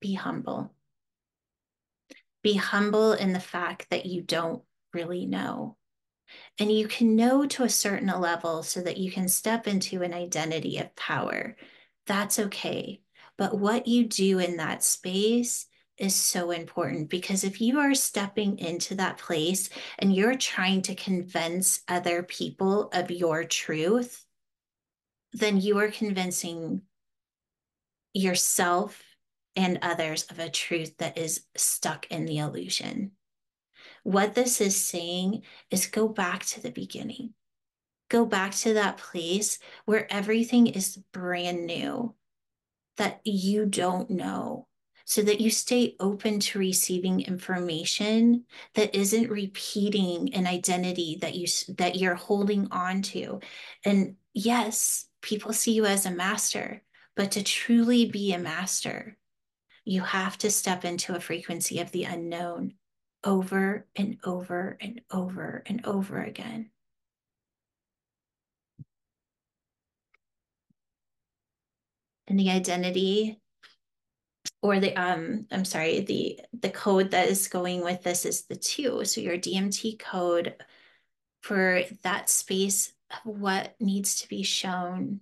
be 0.00 0.14
humble. 0.14 0.72
Be 2.42 2.54
humble 2.54 3.12
in 3.12 3.32
the 3.32 3.40
fact 3.40 3.90
that 3.90 4.06
you 4.06 4.22
don't 4.22 4.62
really 4.94 5.26
know. 5.26 5.76
And 6.58 6.70
you 6.70 6.88
can 6.88 7.16
know 7.16 7.46
to 7.46 7.64
a 7.64 7.68
certain 7.68 8.08
level 8.20 8.62
so 8.62 8.80
that 8.80 8.96
you 8.96 9.10
can 9.10 9.28
step 9.28 9.66
into 9.66 10.02
an 10.02 10.14
identity 10.14 10.78
of 10.78 10.94
power. 10.94 11.56
That's 12.06 12.38
okay. 12.38 13.02
But 13.36 13.58
what 13.58 13.88
you 13.88 14.06
do 14.06 14.38
in 14.38 14.56
that 14.58 14.84
space 14.84 15.66
is 16.00 16.14
so 16.14 16.50
important 16.50 17.10
because 17.10 17.44
if 17.44 17.60
you 17.60 17.78
are 17.78 17.94
stepping 17.94 18.58
into 18.58 18.94
that 18.96 19.18
place 19.18 19.68
and 19.98 20.14
you're 20.14 20.36
trying 20.36 20.82
to 20.82 20.94
convince 20.94 21.82
other 21.86 22.22
people 22.22 22.88
of 22.92 23.10
your 23.10 23.44
truth, 23.44 24.24
then 25.32 25.60
you 25.60 25.78
are 25.78 25.90
convincing 25.90 26.82
yourself 28.14 29.02
and 29.54 29.78
others 29.82 30.24
of 30.30 30.38
a 30.38 30.48
truth 30.48 30.96
that 30.98 31.18
is 31.18 31.44
stuck 31.56 32.06
in 32.10 32.24
the 32.24 32.38
illusion. 32.38 33.12
What 34.02 34.34
this 34.34 34.60
is 34.60 34.82
saying 34.82 35.42
is 35.70 35.86
go 35.86 36.08
back 36.08 36.44
to 36.46 36.62
the 36.62 36.70
beginning. 36.70 37.34
Go 38.08 38.24
back 38.24 38.52
to 38.56 38.74
that 38.74 38.96
place 38.96 39.58
where 39.84 40.12
everything 40.12 40.66
is 40.66 40.98
brand 41.12 41.66
new 41.66 42.14
that 42.96 43.20
you 43.24 43.66
don't 43.66 44.10
know 44.10 44.66
so 45.10 45.22
that 45.22 45.40
you 45.40 45.50
stay 45.50 45.96
open 45.98 46.38
to 46.38 46.58
receiving 46.60 47.20
information 47.22 48.44
that 48.74 48.94
isn't 48.94 49.28
repeating 49.28 50.32
an 50.34 50.46
identity 50.46 51.18
that 51.20 51.34
you 51.34 51.48
that 51.78 51.96
you're 51.96 52.14
holding 52.14 52.68
on 52.70 53.02
to 53.02 53.40
and 53.84 54.14
yes 54.34 55.06
people 55.20 55.52
see 55.52 55.72
you 55.72 55.84
as 55.84 56.06
a 56.06 56.10
master 56.12 56.80
but 57.16 57.32
to 57.32 57.42
truly 57.42 58.06
be 58.06 58.32
a 58.32 58.38
master 58.38 59.18
you 59.84 60.00
have 60.02 60.38
to 60.38 60.48
step 60.48 60.84
into 60.84 61.16
a 61.16 61.20
frequency 61.20 61.80
of 61.80 61.90
the 61.90 62.04
unknown 62.04 62.74
over 63.24 63.86
and 63.96 64.16
over 64.24 64.78
and 64.80 65.00
over 65.10 65.62
and 65.66 65.84
over 65.86 66.22
again. 66.22 66.70
And 72.28 72.38
the 72.38 72.50
identity 72.50 73.39
or 74.62 74.80
the 74.80 74.96
um 74.96 75.46
I'm 75.50 75.64
sorry, 75.64 76.00
the 76.00 76.40
the 76.52 76.70
code 76.70 77.12
that 77.12 77.28
is 77.28 77.48
going 77.48 77.82
with 77.82 78.02
this 78.02 78.24
is 78.24 78.42
the 78.42 78.56
two. 78.56 79.04
So 79.04 79.20
your 79.20 79.38
DMT 79.38 79.98
code 79.98 80.54
for 81.42 81.82
that 82.02 82.28
space 82.30 82.92
of 83.10 83.18
what 83.24 83.74
needs 83.80 84.20
to 84.22 84.28
be 84.28 84.42
shown. 84.42 85.20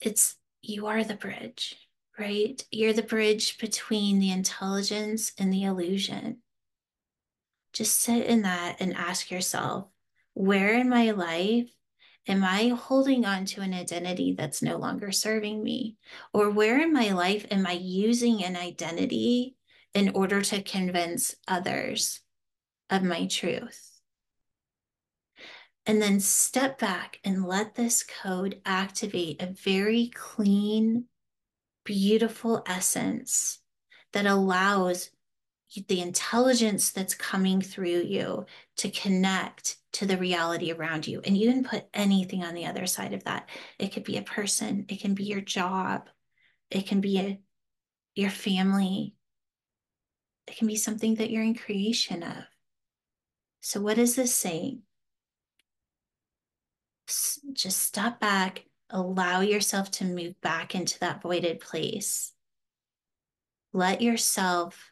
It's 0.00 0.36
you 0.62 0.86
are 0.86 1.04
the 1.04 1.14
bridge 1.14 1.76
right? 2.18 2.64
You're 2.70 2.92
the 2.92 3.02
bridge 3.02 3.58
between 3.58 4.18
the 4.18 4.30
intelligence 4.30 5.32
and 5.38 5.52
the 5.52 5.64
illusion. 5.64 6.38
Just 7.72 7.98
sit 7.98 8.26
in 8.26 8.42
that 8.42 8.76
and 8.80 8.94
ask 8.94 9.30
yourself 9.30 9.86
where 10.34 10.74
in 10.74 10.88
my 10.88 11.12
life 11.12 11.70
am 12.28 12.44
I 12.44 12.68
holding 12.68 13.24
on 13.24 13.44
to 13.46 13.60
an 13.60 13.74
identity 13.74 14.34
that's 14.36 14.62
no 14.62 14.76
longer 14.76 15.12
serving 15.12 15.62
me? 15.62 15.96
Or 16.32 16.50
where 16.50 16.80
in 16.80 16.92
my 16.92 17.12
life 17.12 17.46
am 17.50 17.66
I 17.66 17.72
using 17.72 18.44
an 18.44 18.56
identity 18.56 19.56
in 19.94 20.10
order 20.14 20.42
to 20.42 20.62
convince 20.62 21.34
others 21.48 22.20
of 22.90 23.02
my 23.02 23.26
truth? 23.26 23.88
And 25.84 26.00
then 26.00 26.20
step 26.20 26.78
back 26.78 27.18
and 27.24 27.44
let 27.44 27.74
this 27.74 28.04
code 28.04 28.60
activate 28.64 29.42
a 29.42 29.46
very 29.46 30.12
clean, 30.14 31.06
beautiful 31.84 32.62
essence 32.66 33.58
that 34.12 34.26
allows 34.26 35.10
the 35.88 36.00
intelligence 36.00 36.90
that's 36.90 37.14
coming 37.14 37.60
through 37.60 38.02
you 38.02 38.46
to 38.76 38.90
connect 38.90 39.76
to 39.92 40.06
the 40.06 40.16
reality 40.16 40.72
around 40.72 41.06
you. 41.06 41.20
And 41.24 41.36
you 41.36 41.50
can 41.50 41.64
put 41.64 41.86
anything 41.94 42.44
on 42.44 42.54
the 42.54 42.66
other 42.66 42.86
side 42.86 43.12
of 43.12 43.24
that. 43.24 43.48
It 43.78 43.92
could 43.92 44.04
be 44.04 44.16
a 44.16 44.22
person, 44.22 44.86
it 44.88 45.00
can 45.00 45.14
be 45.14 45.24
your 45.24 45.40
job, 45.40 46.08
it 46.70 46.86
can 46.86 47.00
be 47.00 47.18
a, 47.18 47.40
your 48.14 48.30
family, 48.30 49.14
it 50.46 50.56
can 50.56 50.66
be 50.66 50.76
something 50.76 51.16
that 51.16 51.30
you're 51.30 51.42
in 51.42 51.54
creation 51.54 52.22
of. 52.22 52.44
So, 53.60 53.80
what 53.80 53.98
is 53.98 54.16
this 54.16 54.34
saying? 54.34 54.82
Just 57.54 57.78
step 57.78 58.18
back 58.20 58.64
allow 58.92 59.40
yourself 59.40 59.90
to 59.90 60.04
move 60.04 60.40
back 60.40 60.74
into 60.74 60.98
that 61.00 61.22
voided 61.22 61.60
place. 61.60 62.32
Let 63.72 64.02
yourself 64.02 64.91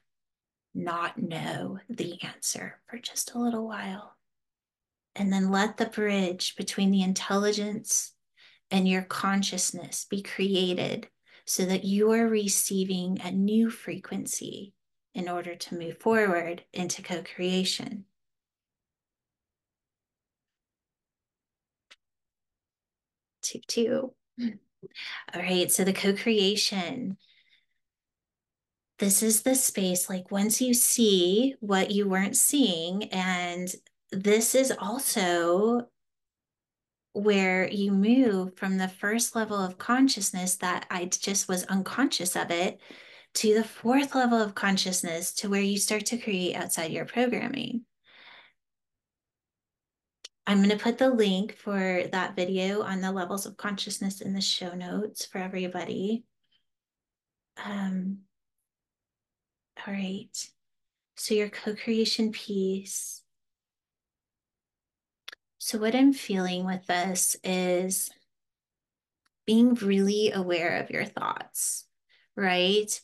not 0.75 1.21
know 1.21 1.79
the 1.89 2.23
answer 2.23 2.81
for 2.87 2.99
just 2.99 3.35
a 3.35 3.39
little 3.39 3.67
while. 3.67 4.17
And 5.17 5.33
then 5.33 5.51
let 5.51 5.77
the 5.77 5.87
bridge 5.87 6.55
between 6.57 6.91
the 6.91 7.03
intelligence 7.03 8.13
and 8.71 8.89
your 8.89 9.03
consciousness 9.03 10.07
be 10.09 10.23
created 10.23 11.09
so 11.45 11.65
that 11.67 11.85
you 11.85 12.13
are 12.13 12.29
receiving 12.29 13.21
a 13.21 13.31
new 13.33 13.71
frequency 13.71 14.73
in 15.15 15.29
order 15.29 15.57
to 15.57 15.77
move 15.77 15.99
forward 15.99 16.65
into 16.73 17.03
co 17.03 17.23
creation. 17.23 18.05
two, 23.43 23.61
two. 23.67 24.13
All 25.35 25.41
right, 25.41 25.71
so 25.71 25.85
the 25.85 25.93
co 25.93 26.15
creation. 26.15 27.17
This 29.01 29.23
is 29.23 29.41
the 29.41 29.55
space, 29.55 30.11
like 30.11 30.31
once 30.31 30.61
you 30.61 30.75
see 30.75 31.57
what 31.61 31.91
you 31.91 32.07
weren't 32.07 32.37
seeing, 32.37 33.05
and 33.05 33.67
this 34.13 34.55
is 34.55 34.71
also 34.79 35.89
where 37.15 37.67
you 37.67 37.93
move 37.93 38.59
from 38.59 38.77
the 38.77 38.89
first 38.89 39.35
level 39.35 39.57
of 39.57 39.79
consciousness 39.79 40.57
that 40.57 40.85
I 40.91 41.07
just 41.07 41.49
was 41.49 41.65
unconscious 41.65 42.37
of 42.37 42.51
it 42.51 42.79
to 43.37 43.55
the 43.55 43.65
fourth 43.65 44.15
level 44.15 44.39
of 44.39 44.55
consciousness 44.55 45.33
to 45.37 45.49
where 45.49 45.63
you 45.63 45.79
start 45.79 46.05
to 46.07 46.19
create 46.19 46.55
outside 46.55 46.93
your 46.93 47.07
programming. 47.07 47.87
I'm 50.47 50.59
going 50.59 50.77
to 50.77 50.77
put 50.77 50.99
the 50.99 51.09
link 51.09 51.57
for 51.57 52.03
that 52.13 52.37
video 52.37 52.83
on 52.83 53.01
the 53.01 53.13
levels 53.13 53.47
of 53.47 53.57
consciousness 53.57 54.21
in 54.21 54.35
the 54.35 54.43
show 54.43 54.75
notes 54.75 55.25
for 55.25 55.39
everybody. 55.39 56.25
Um, 57.65 58.19
all 59.87 59.95
right. 59.95 60.51
So, 61.17 61.35
your 61.35 61.49
co 61.49 61.75
creation 61.75 62.33
piece. 62.33 63.23
So, 65.59 65.79
what 65.79 65.95
I'm 65.95 66.13
feeling 66.13 66.65
with 66.65 66.87
this 66.87 67.37
is 67.45 68.11
being 69.47 69.75
really 69.75 70.33
aware 70.33 70.79
of 70.79 70.91
your 70.91 71.05
thoughts, 71.05 71.85
right? 72.37 73.01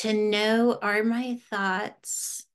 To 0.00 0.12
know 0.12 0.78
are 0.80 1.04
my 1.04 1.38
thoughts 1.50 2.46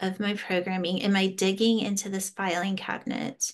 of 0.00 0.18
my 0.18 0.34
programming, 0.34 1.02
am 1.02 1.14
I 1.14 1.28
digging 1.28 1.78
into 1.78 2.08
this 2.08 2.30
filing 2.30 2.76
cabinet? 2.76 3.52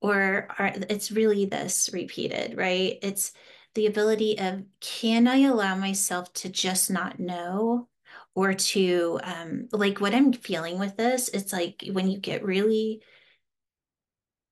Or 0.00 0.48
are, 0.58 0.72
it's 0.88 1.10
really 1.10 1.46
this 1.46 1.90
repeated, 1.92 2.56
right? 2.56 2.98
It's 3.02 3.32
the 3.74 3.86
ability 3.86 4.38
of 4.38 4.62
can 4.80 5.26
I 5.26 5.42
allow 5.42 5.74
myself 5.74 6.32
to 6.34 6.48
just 6.48 6.90
not 6.90 7.18
know? 7.18 7.88
Or 8.36 8.52
to 8.52 9.20
um, 9.22 9.68
like 9.70 10.00
what 10.00 10.12
I'm 10.12 10.32
feeling 10.32 10.80
with 10.80 10.96
this, 10.96 11.28
it's 11.28 11.52
like 11.52 11.84
when 11.92 12.10
you 12.10 12.18
get 12.18 12.44
really 12.44 13.00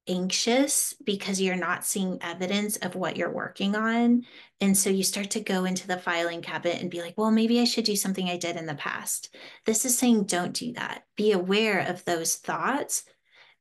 anxious 0.09 0.95
because 1.05 1.41
you're 1.41 1.57
not 1.57 1.85
seeing 1.85 2.19
evidence 2.23 2.77
of 2.77 2.95
what 2.95 3.17
you're 3.17 3.33
working 3.33 3.77
on. 3.77 4.25
And 4.61 4.77
so 4.77 4.91
you 4.91 5.03
start 5.05 5.31
to 5.31 5.41
go 5.41 5.65
into 5.65 5.87
the 5.87 5.99
filing 5.99 6.43
cabinet 6.43 6.81
and 6.81 6.91
be 6.91 7.01
like, 7.01 7.15
well, 7.17 7.31
maybe 7.31 7.61
I 7.61 7.65
should 7.65 7.85
do 7.85 7.97
something 7.97 8.29
I 8.29 8.37
did 8.37 8.57
in 8.57 8.67
the 8.67 8.75
past. 8.75 9.35
This 9.65 9.85
is 9.85 9.97
saying 9.97 10.25
don't 10.25 10.55
do 10.55 10.73
that. 10.75 11.05
Be 11.17 11.33
aware 11.33 11.81
of 11.81 12.05
those 12.05 12.37
thoughts 12.37 13.05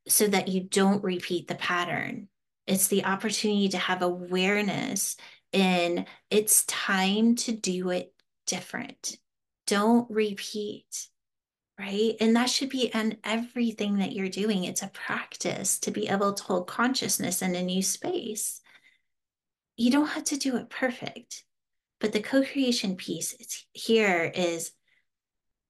so 0.08 0.26
that 0.26 0.48
you 0.48 0.62
don't 0.62 1.04
repeat 1.04 1.46
the 1.46 1.54
pattern. 1.54 2.28
It's 2.66 2.88
the 2.88 3.04
opportunity 3.04 3.68
to 3.70 3.78
have 3.78 4.02
awareness 4.02 5.16
in 5.52 6.06
it's 6.30 6.64
time 6.66 7.36
to 7.36 7.52
do 7.52 7.90
it 7.90 8.12
different. 8.46 9.18
Don't 9.66 10.10
repeat 10.10 11.08
right? 11.78 12.14
And 12.20 12.36
that 12.36 12.50
should 12.50 12.68
be 12.68 12.86
in 12.86 13.18
everything 13.24 13.98
that 13.98 14.12
you're 14.12 14.28
doing. 14.28 14.64
It's 14.64 14.82
a 14.82 14.88
practice 14.88 15.78
to 15.80 15.90
be 15.90 16.08
able 16.08 16.32
to 16.32 16.42
hold 16.42 16.66
consciousness 16.66 17.42
in 17.42 17.54
a 17.54 17.62
new 17.62 17.82
space. 17.82 18.60
You 19.76 19.90
don't 19.90 20.06
have 20.06 20.24
to 20.24 20.36
do 20.36 20.56
it 20.56 20.70
perfect, 20.70 21.44
but 21.98 22.12
the 22.12 22.20
co 22.20 22.44
creation 22.44 22.96
piece 22.96 23.34
it's 23.38 23.66
here 23.72 24.30
is 24.34 24.72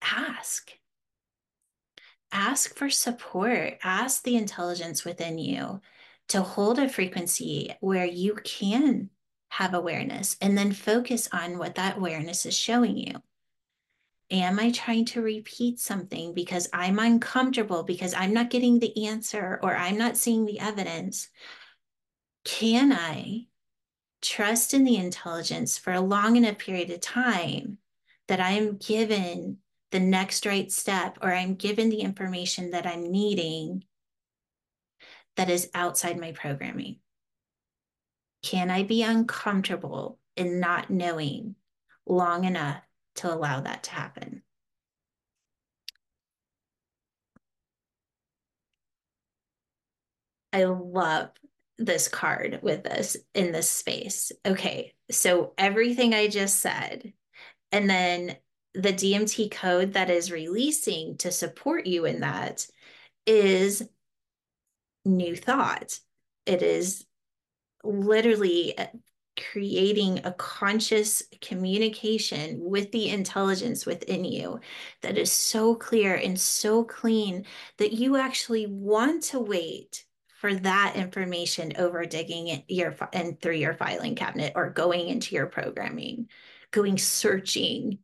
ask. 0.02 0.70
Ask 2.30 2.76
for 2.76 2.90
support, 2.90 3.78
ask 3.82 4.22
the 4.22 4.36
intelligence 4.36 5.04
within 5.04 5.38
you 5.38 5.80
to 6.28 6.42
hold 6.42 6.78
a 6.78 6.88
frequency 6.88 7.74
where 7.80 8.06
you 8.06 8.34
can 8.42 9.10
have 9.52 9.74
awareness 9.74 10.34
and 10.40 10.56
then 10.56 10.72
focus 10.72 11.28
on 11.30 11.58
what 11.58 11.74
that 11.74 11.98
awareness 11.98 12.46
is 12.46 12.56
showing 12.56 12.96
you. 12.96 13.12
Am 14.30 14.58
I 14.58 14.70
trying 14.70 15.04
to 15.06 15.20
repeat 15.20 15.78
something 15.78 16.32
because 16.32 16.70
I'm 16.72 16.98
uncomfortable, 16.98 17.82
because 17.82 18.14
I'm 18.14 18.32
not 18.32 18.48
getting 18.48 18.78
the 18.78 19.08
answer 19.08 19.60
or 19.62 19.76
I'm 19.76 19.98
not 19.98 20.16
seeing 20.16 20.46
the 20.46 20.58
evidence? 20.58 21.28
Can 22.44 22.94
I 22.94 23.48
trust 24.22 24.72
in 24.72 24.84
the 24.84 24.96
intelligence 24.96 25.76
for 25.76 25.92
a 25.92 26.00
long 26.00 26.36
enough 26.36 26.56
period 26.56 26.88
of 26.88 27.02
time 27.02 27.76
that 28.28 28.40
I 28.40 28.52
am 28.52 28.78
given 28.78 29.58
the 29.90 30.00
next 30.00 30.46
right 30.46 30.72
step 30.72 31.18
or 31.20 31.30
I'm 31.30 31.56
given 31.56 31.90
the 31.90 32.00
information 32.00 32.70
that 32.70 32.86
I'm 32.86 33.12
needing 33.12 33.84
that 35.36 35.50
is 35.50 35.68
outside 35.74 36.18
my 36.18 36.32
programming? 36.32 37.01
Can 38.42 38.70
I 38.70 38.82
be 38.82 39.02
uncomfortable 39.02 40.18
in 40.36 40.60
not 40.60 40.90
knowing 40.90 41.56
long 42.06 42.44
enough 42.44 42.82
to 43.16 43.32
allow 43.32 43.60
that 43.60 43.84
to 43.84 43.90
happen. 43.90 44.42
I 50.52 50.64
love 50.64 51.30
this 51.78 52.08
card 52.08 52.60
with 52.62 52.84
this 52.84 53.16
in 53.34 53.52
this 53.52 53.70
space. 53.70 54.32
Okay, 54.44 54.92
so 55.10 55.54
everything 55.56 56.14
I 56.14 56.28
just 56.28 56.60
said, 56.60 57.12
and 57.70 57.88
then 57.88 58.36
the 58.74 58.92
DMT 58.92 59.50
code 59.50 59.94
that 59.94 60.10
is 60.10 60.30
releasing 60.30 61.16
to 61.18 61.30
support 61.30 61.86
you 61.86 62.04
in 62.04 62.20
that 62.20 62.66
is 63.26 63.88
new 65.04 65.36
thought. 65.36 65.98
It 66.44 66.62
is 66.62 67.06
literally 67.82 68.76
uh, 68.78 68.86
creating 69.38 70.20
a 70.24 70.32
conscious 70.32 71.22
communication 71.40 72.58
with 72.60 72.92
the 72.92 73.08
intelligence 73.08 73.86
within 73.86 74.24
you 74.24 74.60
that 75.00 75.16
is 75.16 75.32
so 75.32 75.74
clear 75.74 76.14
and 76.14 76.38
so 76.38 76.84
clean 76.84 77.44
that 77.78 77.92
you 77.92 78.16
actually 78.16 78.66
want 78.66 79.22
to 79.22 79.38
wait 79.38 80.04
for 80.40 80.54
that 80.54 80.94
information 80.96 81.72
over 81.78 82.04
digging 82.04 82.62
your 82.68 82.94
and 83.12 83.40
through 83.40 83.54
your 83.54 83.74
filing 83.74 84.14
cabinet 84.14 84.52
or 84.54 84.70
going 84.70 85.08
into 85.08 85.34
your 85.34 85.46
programming 85.46 86.28
going 86.72 86.98
searching 86.98 87.98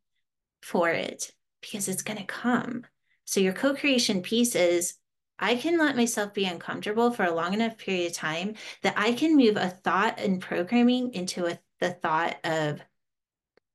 for 0.62 0.88
it 0.90 1.32
because 1.60 1.88
it's 1.88 2.02
going 2.02 2.18
to 2.18 2.24
come. 2.24 2.84
So 3.24 3.40
your 3.40 3.52
co-creation 3.52 4.22
piece 4.22 4.54
is 4.54 4.94
I 5.38 5.54
can 5.54 5.78
let 5.78 5.96
myself 5.96 6.34
be 6.34 6.44
uncomfortable 6.44 7.12
for 7.12 7.24
a 7.24 7.34
long 7.34 7.54
enough 7.54 7.78
period 7.78 8.10
of 8.10 8.16
time 8.16 8.54
that 8.82 8.94
I 8.96 9.12
can 9.12 9.36
move 9.36 9.56
a 9.56 9.68
thought 9.68 10.18
and 10.18 10.40
programming 10.40 11.14
into 11.14 11.46
a, 11.46 11.58
the 11.80 11.90
thought 11.90 12.36
of 12.44 12.80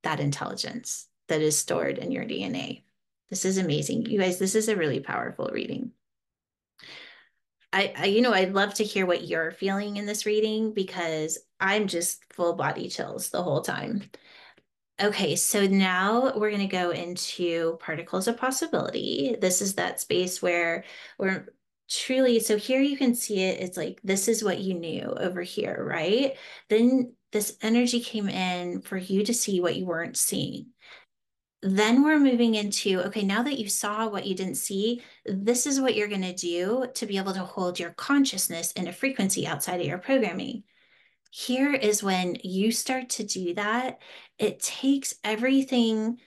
that 0.03 0.19
intelligence 0.19 1.07
that 1.29 1.41
is 1.41 1.57
stored 1.57 1.97
in 1.97 2.11
your 2.11 2.25
DNA. 2.25 2.83
This 3.29 3.45
is 3.45 3.57
amazing. 3.57 4.05
You 4.05 4.19
guys, 4.19 4.37
this 4.37 4.55
is 4.55 4.67
a 4.67 4.75
really 4.75 4.99
powerful 4.99 5.49
reading. 5.51 5.91
I, 7.71 7.93
I, 7.97 8.05
you 8.05 8.21
know, 8.21 8.33
I'd 8.33 8.53
love 8.53 8.75
to 8.75 8.83
hear 8.83 9.05
what 9.05 9.27
you're 9.27 9.51
feeling 9.51 9.97
in 9.97 10.05
this 10.05 10.27
reading 10.27 10.73
because 10.73 11.39
I'm 11.59 11.87
just 11.87 12.31
full 12.31 12.53
body 12.53 12.87
chills 12.89 13.29
the 13.29 13.41
whole 13.41 13.61
time. 13.61 14.03
Okay, 15.03 15.35
so 15.35 15.67
now 15.67 16.31
we're 16.33 16.49
going 16.49 16.61
to 16.61 16.67
go 16.67 16.91
into 16.91 17.77
particles 17.81 18.29
of 18.29 18.37
possibility. 18.37 19.35
This 19.37 19.61
is 19.61 19.75
that 19.75 19.99
space 19.99 20.41
where 20.41 20.85
we're 21.19 21.53
truly, 21.89 22.39
so 22.39 22.55
here 22.55 22.79
you 22.79 22.95
can 22.95 23.13
see 23.13 23.43
it. 23.43 23.59
It's 23.59 23.75
like, 23.75 23.99
this 24.05 24.29
is 24.29 24.45
what 24.45 24.59
you 24.59 24.75
knew 24.75 25.13
over 25.19 25.41
here, 25.41 25.83
right? 25.85 26.37
Then 26.69 27.15
this 27.33 27.57
energy 27.61 27.99
came 27.99 28.29
in 28.29 28.81
for 28.81 28.95
you 28.95 29.25
to 29.25 29.33
see 29.33 29.59
what 29.59 29.75
you 29.75 29.85
weren't 29.85 30.15
seeing. 30.15 30.67
Then 31.61 32.03
we're 32.03 32.19
moving 32.19 32.55
into, 32.55 33.01
okay, 33.01 33.23
now 33.23 33.43
that 33.43 33.59
you 33.59 33.67
saw 33.67 34.07
what 34.07 34.25
you 34.25 34.35
didn't 34.35 34.55
see, 34.55 35.01
this 35.25 35.65
is 35.67 35.81
what 35.81 35.95
you're 35.95 36.07
going 36.07 36.21
to 36.21 36.33
do 36.33 36.85
to 36.93 37.05
be 37.05 37.17
able 37.17 37.33
to 37.33 37.43
hold 37.43 37.77
your 37.77 37.91
consciousness 37.91 38.71
in 38.71 38.87
a 38.87 38.93
frequency 38.93 39.45
outside 39.45 39.81
of 39.81 39.87
your 39.87 39.97
programming 39.97 40.63
here 41.35 41.73
is 41.73 42.03
when 42.03 42.37
you 42.43 42.71
start 42.71 43.09
to 43.09 43.23
do 43.23 43.55
that, 43.55 43.97
it 44.37 44.59
takes 44.59 45.15
everything 45.23 46.19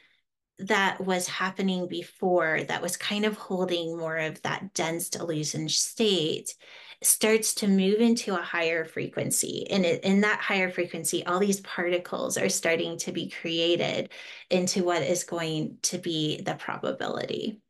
that 0.58 1.00
was 1.00 1.28
happening 1.28 1.86
before 1.86 2.64
that 2.64 2.82
was 2.82 2.96
kind 2.96 3.24
of 3.24 3.36
holding 3.36 3.96
more 3.96 4.16
of 4.16 4.42
that 4.42 4.74
dense 4.74 5.08
delusion 5.08 5.68
state 5.68 6.56
starts 7.04 7.54
to 7.54 7.68
move 7.68 8.00
into 8.00 8.34
a 8.34 8.42
higher 8.42 8.84
frequency. 8.84 9.70
And 9.70 9.84
in 9.84 10.22
that 10.22 10.40
higher 10.40 10.70
frequency 10.72 11.24
all 11.24 11.38
these 11.38 11.60
particles 11.60 12.36
are 12.36 12.48
starting 12.48 12.98
to 12.98 13.12
be 13.12 13.30
created 13.30 14.10
into 14.50 14.82
what 14.82 15.02
is 15.02 15.22
going 15.22 15.78
to 15.82 15.98
be 15.98 16.40
the 16.40 16.54
probability. 16.54 17.60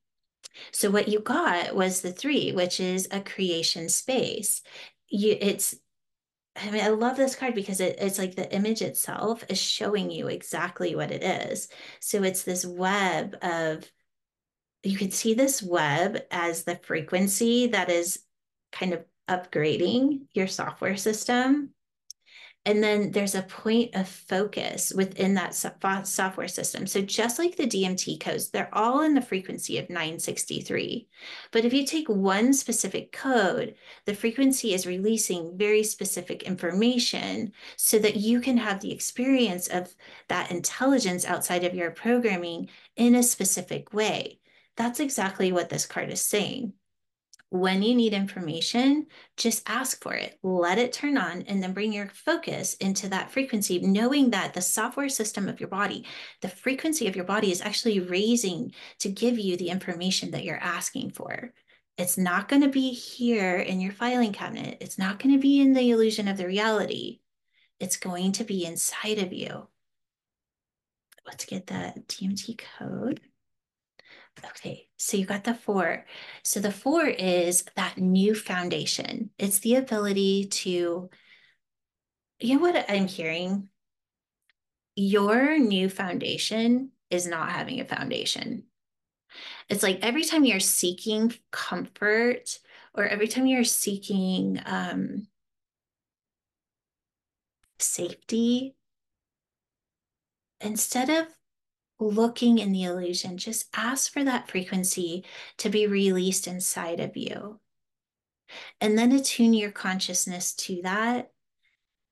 So 0.73 0.91
what 0.91 1.09
you 1.09 1.21
got 1.21 1.77
was 1.77 2.01
the 2.01 2.13
three 2.13 2.53
which 2.53 2.81
is 2.81 3.09
a 3.11 3.21
creation 3.21 3.91
space. 3.91 4.63
You, 5.11 5.37
it's 5.39 5.75
I 6.57 6.71
mean, 6.71 6.83
I 6.83 6.89
love 6.89 7.17
this 7.17 7.37
card 7.37 7.55
because 7.55 7.81
it, 7.81 7.97
it's 8.01 8.19
like 8.19 8.35
the 8.35 8.53
image 8.55 8.83
itself 8.83 9.45
is 9.49 9.61
showing 9.61 10.11
you 10.11 10.29
exactly 10.29 10.95
what 10.95 11.11
it 11.11 11.23
is. 11.23 11.69
So 12.01 12.23
it's 12.23 12.43
this 12.43 12.65
web 12.65 13.37
of, 13.43 13.85
you 14.83 14.97
can 14.97 15.11
see 15.11 15.35
this 15.35 15.63
web 15.63 16.19
as 16.31 16.65
the 16.65 16.77
frequency 16.77 17.69
that 17.69 17.91
is 17.91 18.21
kind 18.73 18.95
of 18.95 19.05
upgrading 19.29 20.23
your 20.33 20.47
software 20.47 20.97
system. 20.97 21.71
And 22.67 22.83
then 22.83 23.13
there's 23.13 23.37
a 23.37 23.43
point 23.43 23.95
of 23.95 24.09
focus 24.09 24.93
within 24.93 25.35
that 25.35 25.55
software 25.55 26.49
system. 26.49 26.87
So 26.89 27.01
just 27.01 27.39
like 27.39 27.55
the 27.55 27.69
DMT 27.69 28.19
codes, 28.19 28.51
they're 28.51 28.75
all 28.75 29.03
in 29.03 29.15
the 29.15 29.23
frequency 29.23 29.79
of 29.79 29.89
963. 29.89 31.07
But 31.53 31.65
if 31.65 31.73
you 31.73 31.87
take 31.87 32.09
one 32.09 32.53
specific 32.53 33.13
code, 33.13 33.77
the 34.05 34.17
frequency 34.17 34.75
is 34.75 34.85
releasing 34.85 35.57
very 35.57 35.85
specific 35.85 36.43
information 36.43 37.53
so 37.77 38.01
that 38.01 38.17
you 38.17 38.41
can 38.41 38.57
have 38.57 38.81
the 38.81 38.91
experience 38.91 39.69
of 39.69 39.95
that 40.27 40.51
intelligence 40.51 41.25
outside 41.25 41.63
of 41.63 41.75
your 41.75 41.93
programming 41.93 42.69
in 42.97 43.15
a 43.15 43.23
specific 43.23 43.95
way. 43.95 44.41
That's 44.75 44.99
exactly 44.99 45.53
what 45.53 45.69
this 45.69 45.87
card 45.87 46.11
is 46.11 46.21
saying. 46.21 46.73
When 47.51 47.83
you 47.83 47.95
need 47.95 48.13
information, 48.13 49.07
just 49.37 49.69
ask 49.69 50.03
for 50.03 50.15
it, 50.15 50.39
let 50.43 50.79
it 50.79 50.93
turn 50.93 51.17
on, 51.17 51.43
and 51.43 51.63
then 51.63 51.73
bring 51.73 51.93
your 51.93 52.09
focus 52.09 52.75
into 52.75 53.09
that 53.09 53.31
frequency, 53.31 53.79
knowing 53.79 54.31
that 54.31 54.53
the 54.53 54.61
software 54.61 55.09
system 55.09 55.49
of 55.49 55.61
your 55.61 55.69
body, 55.69 56.05
the 56.43 56.49
frequency 56.49 57.07
of 57.07 57.15
your 57.15 57.25
body 57.25 57.53
is 57.53 57.61
actually 57.61 58.01
raising 58.01 58.73
to 58.99 59.09
give 59.09 59.39
you 59.39 59.57
the 59.57 59.69
information 59.69 60.33
that 60.33 60.45
you're 60.45 60.57
asking 60.57 61.11
for. 61.11 61.53
It's 61.97 62.19
not 62.19 62.49
going 62.49 62.63
to 62.63 62.69
be 62.69 62.91
here 62.91 63.57
in 63.57 63.81
your 63.81 63.93
filing 63.93 64.33
cabinet. 64.33 64.79
It's 64.81 64.99
not 64.99 65.19
going 65.19 65.35
to 65.35 65.41
be 65.41 65.61
in 65.61 65.73
the 65.73 65.91
illusion 65.91 66.29
of 66.29 66.37
the 66.37 66.47
reality. 66.47 67.21
It's 67.79 67.97
going 67.97 68.33
to 68.33 68.45
be 68.45 68.65
inside 68.65 69.19
of 69.19 69.33
you. 69.33 69.69
Let's 71.27 71.45
get 71.45 71.69
that 71.69 72.07
DMT 72.09 72.61
code. 72.79 73.21
Okay, 74.45 74.89
so 74.97 75.17
you 75.17 75.25
got 75.25 75.45
the 75.45 75.55
four. 75.55 76.05
So 76.43 76.61
the 76.61 76.71
four 76.73 77.07
is 77.07 77.65
that 77.77 77.99
new 77.99 78.35
foundation. 78.35 79.31
It's 79.39 79.61
the 79.61 79.77
ability 79.77 80.47
to, 80.47 81.11
you 82.41 82.55
know 82.55 82.61
what 82.61 82.85
I'm 82.89 83.07
hearing? 83.07 83.69
Your 84.95 85.59
new 85.59 85.89
foundation 85.89 86.91
is 87.11 87.27
not 87.27 87.51
having 87.51 87.81
a 87.81 87.85
foundation. 87.85 88.65
It's 89.69 89.83
like 89.83 90.01
every 90.03 90.25
time 90.25 90.45
you're 90.45 90.61
seeking 90.61 91.35
comfort 91.51 92.59
or 92.95 93.07
every 93.07 93.29
time 93.29 93.47
you're 93.47 93.65
seeking 93.65 94.61
um, 94.65 95.29
safety, 97.79 98.75
instead 100.61 101.11
of 101.11 101.27
looking 101.99 102.59
in 102.59 102.73
the 102.73 102.85
illusion, 102.85 103.39
just 103.39 103.67
ask 103.75 104.13
for 104.13 104.23
that 104.25 104.51
frequency 104.51 105.25
to 105.59 105.69
be 105.69 105.87
released 105.87 106.47
inside 106.47 107.01
of 107.01 107.17
you. 107.17 107.61
And 108.81 108.99
then 108.99 109.13
attune 109.13 109.55
your 109.55 109.73
consciousness 109.73 110.55
to 110.55 110.81
that 110.83 111.31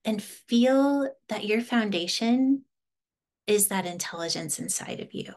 and 0.05 0.23
feel 0.23 1.09
that 1.29 1.45
your 1.45 1.61
foundation 1.61 2.63
is 3.47 3.69
that 3.69 3.87
intelligence 3.87 4.59
inside 4.59 5.01
of 5.01 5.15
you. 5.15 5.33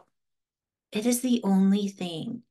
It 0.91 1.05
is 1.05 1.21
the 1.21 1.41
only 1.43 1.87
thing 1.89 2.43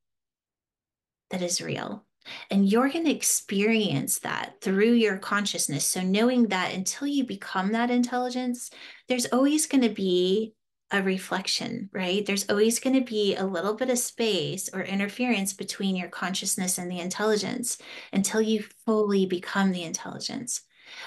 that 1.31 1.43
is 1.43 1.61
real. 1.61 2.05
And 2.51 2.69
you're 2.69 2.89
going 2.89 3.05
to 3.05 3.15
experience 3.15 4.19
that 4.21 4.61
through 4.61 4.93
your 4.93 5.17
consciousness. 5.17 5.87
So, 5.87 6.03
knowing 6.03 6.49
that 6.49 6.75
until 6.75 7.07
you 7.07 7.25
become 7.25 7.73
that 7.73 7.91
intelligence, 7.91 8.71
there's 9.09 9.27
always 9.27 9.67
going 9.67 9.83
to 9.83 9.89
be 9.89 10.56
a 10.91 11.03
reflection, 11.03 11.91
right? 11.93 12.25
There's 12.25 12.49
always 12.49 12.79
going 12.79 12.95
to 12.95 13.01
be 13.01 13.35
a 13.35 13.45
little 13.45 13.75
bit 13.75 13.91
of 13.91 13.99
space 13.99 14.71
or 14.73 14.83
interference 14.83 15.53
between 15.53 15.97
your 15.97 16.09
consciousness 16.09 16.79
and 16.79 16.91
the 16.91 17.01
intelligence 17.01 17.79
until 18.13 18.41
you 18.41 18.65
fully 18.85 19.27
become 19.27 19.73
the 19.73 19.83
intelligence. 19.83 20.63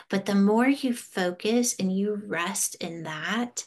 But 0.09 0.25
the 0.25 0.35
more 0.35 0.67
you 0.67 0.93
focus 0.93 1.75
and 1.79 1.95
you 1.95 2.21
rest 2.25 2.75
in 2.75 3.03
that, 3.03 3.65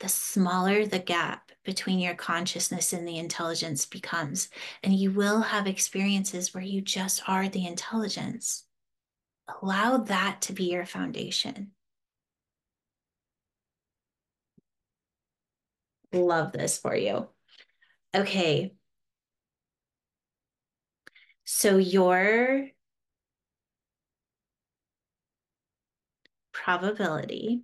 the 0.00 0.08
smaller 0.08 0.84
the 0.84 0.98
gap 0.98 1.52
between 1.64 1.98
your 1.98 2.14
consciousness 2.14 2.92
and 2.92 3.06
the 3.06 3.18
intelligence 3.18 3.86
becomes. 3.86 4.48
And 4.82 4.94
you 4.94 5.10
will 5.10 5.40
have 5.40 5.66
experiences 5.66 6.52
where 6.52 6.64
you 6.64 6.80
just 6.80 7.22
are 7.28 7.48
the 7.48 7.66
intelligence. 7.66 8.64
Allow 9.62 9.98
that 9.98 10.42
to 10.42 10.52
be 10.52 10.64
your 10.64 10.86
foundation. 10.86 11.72
Love 16.16 16.52
this 16.52 16.78
for 16.78 16.96
you. 16.96 17.28
Okay. 18.14 18.74
So 21.44 21.76
your 21.76 22.68
probability, 26.52 27.62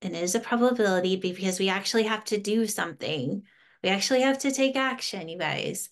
and 0.00 0.16
it 0.16 0.22
is 0.22 0.34
a 0.34 0.40
probability 0.40 1.16
because 1.16 1.60
we 1.60 1.68
actually 1.68 2.04
have 2.04 2.24
to 2.24 2.38
do 2.38 2.66
something. 2.66 3.42
We 3.84 3.90
actually 3.90 4.22
have 4.22 4.38
to 4.38 4.50
take 4.50 4.74
action, 4.74 5.28
you 5.28 5.38
guys, 5.38 5.90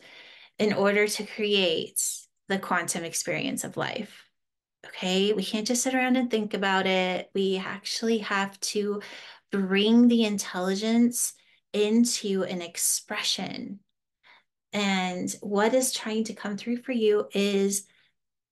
in 0.59 0.73
order 0.73 1.07
to 1.07 1.27
create 1.27 2.01
the 2.49 2.59
quantum 2.59 3.05
experience 3.05 3.63
of 3.63 3.77
life. 3.77 4.25
Okay. 4.87 5.33
We 5.33 5.45
can't 5.45 5.67
just 5.67 5.83
sit 5.83 5.95
around 5.95 6.17
and 6.17 6.31
think 6.31 6.55
about 6.55 6.87
it. 6.87 7.31
We 7.35 7.59
actually 7.59 8.19
have 8.19 8.59
to 8.61 9.03
bring 9.53 10.09
the 10.09 10.25
intelligence 10.25 11.35
into 11.73 12.45
an 12.45 12.63
expression. 12.63 13.81
And 14.73 15.35
what 15.41 15.75
is 15.75 15.93
trying 15.93 16.25
to 16.25 16.35
come 16.35 16.57
through 16.57 16.79
for 16.79 16.93
you 16.93 17.29
is 17.33 17.87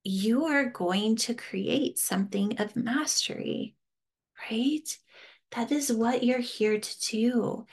you 0.05 0.47
are 0.47 0.71
going 0.71 1.17
to 1.17 1.35
create 1.35 1.99
something 1.99 2.59
of 2.61 2.77
mastery, 2.77 3.77
right? 4.51 4.99
That 5.53 5.73
is 5.73 5.93
what 5.93 6.25
you're 6.25 6.39
here 6.39 6.79
to 6.79 7.01
do. 7.01 7.67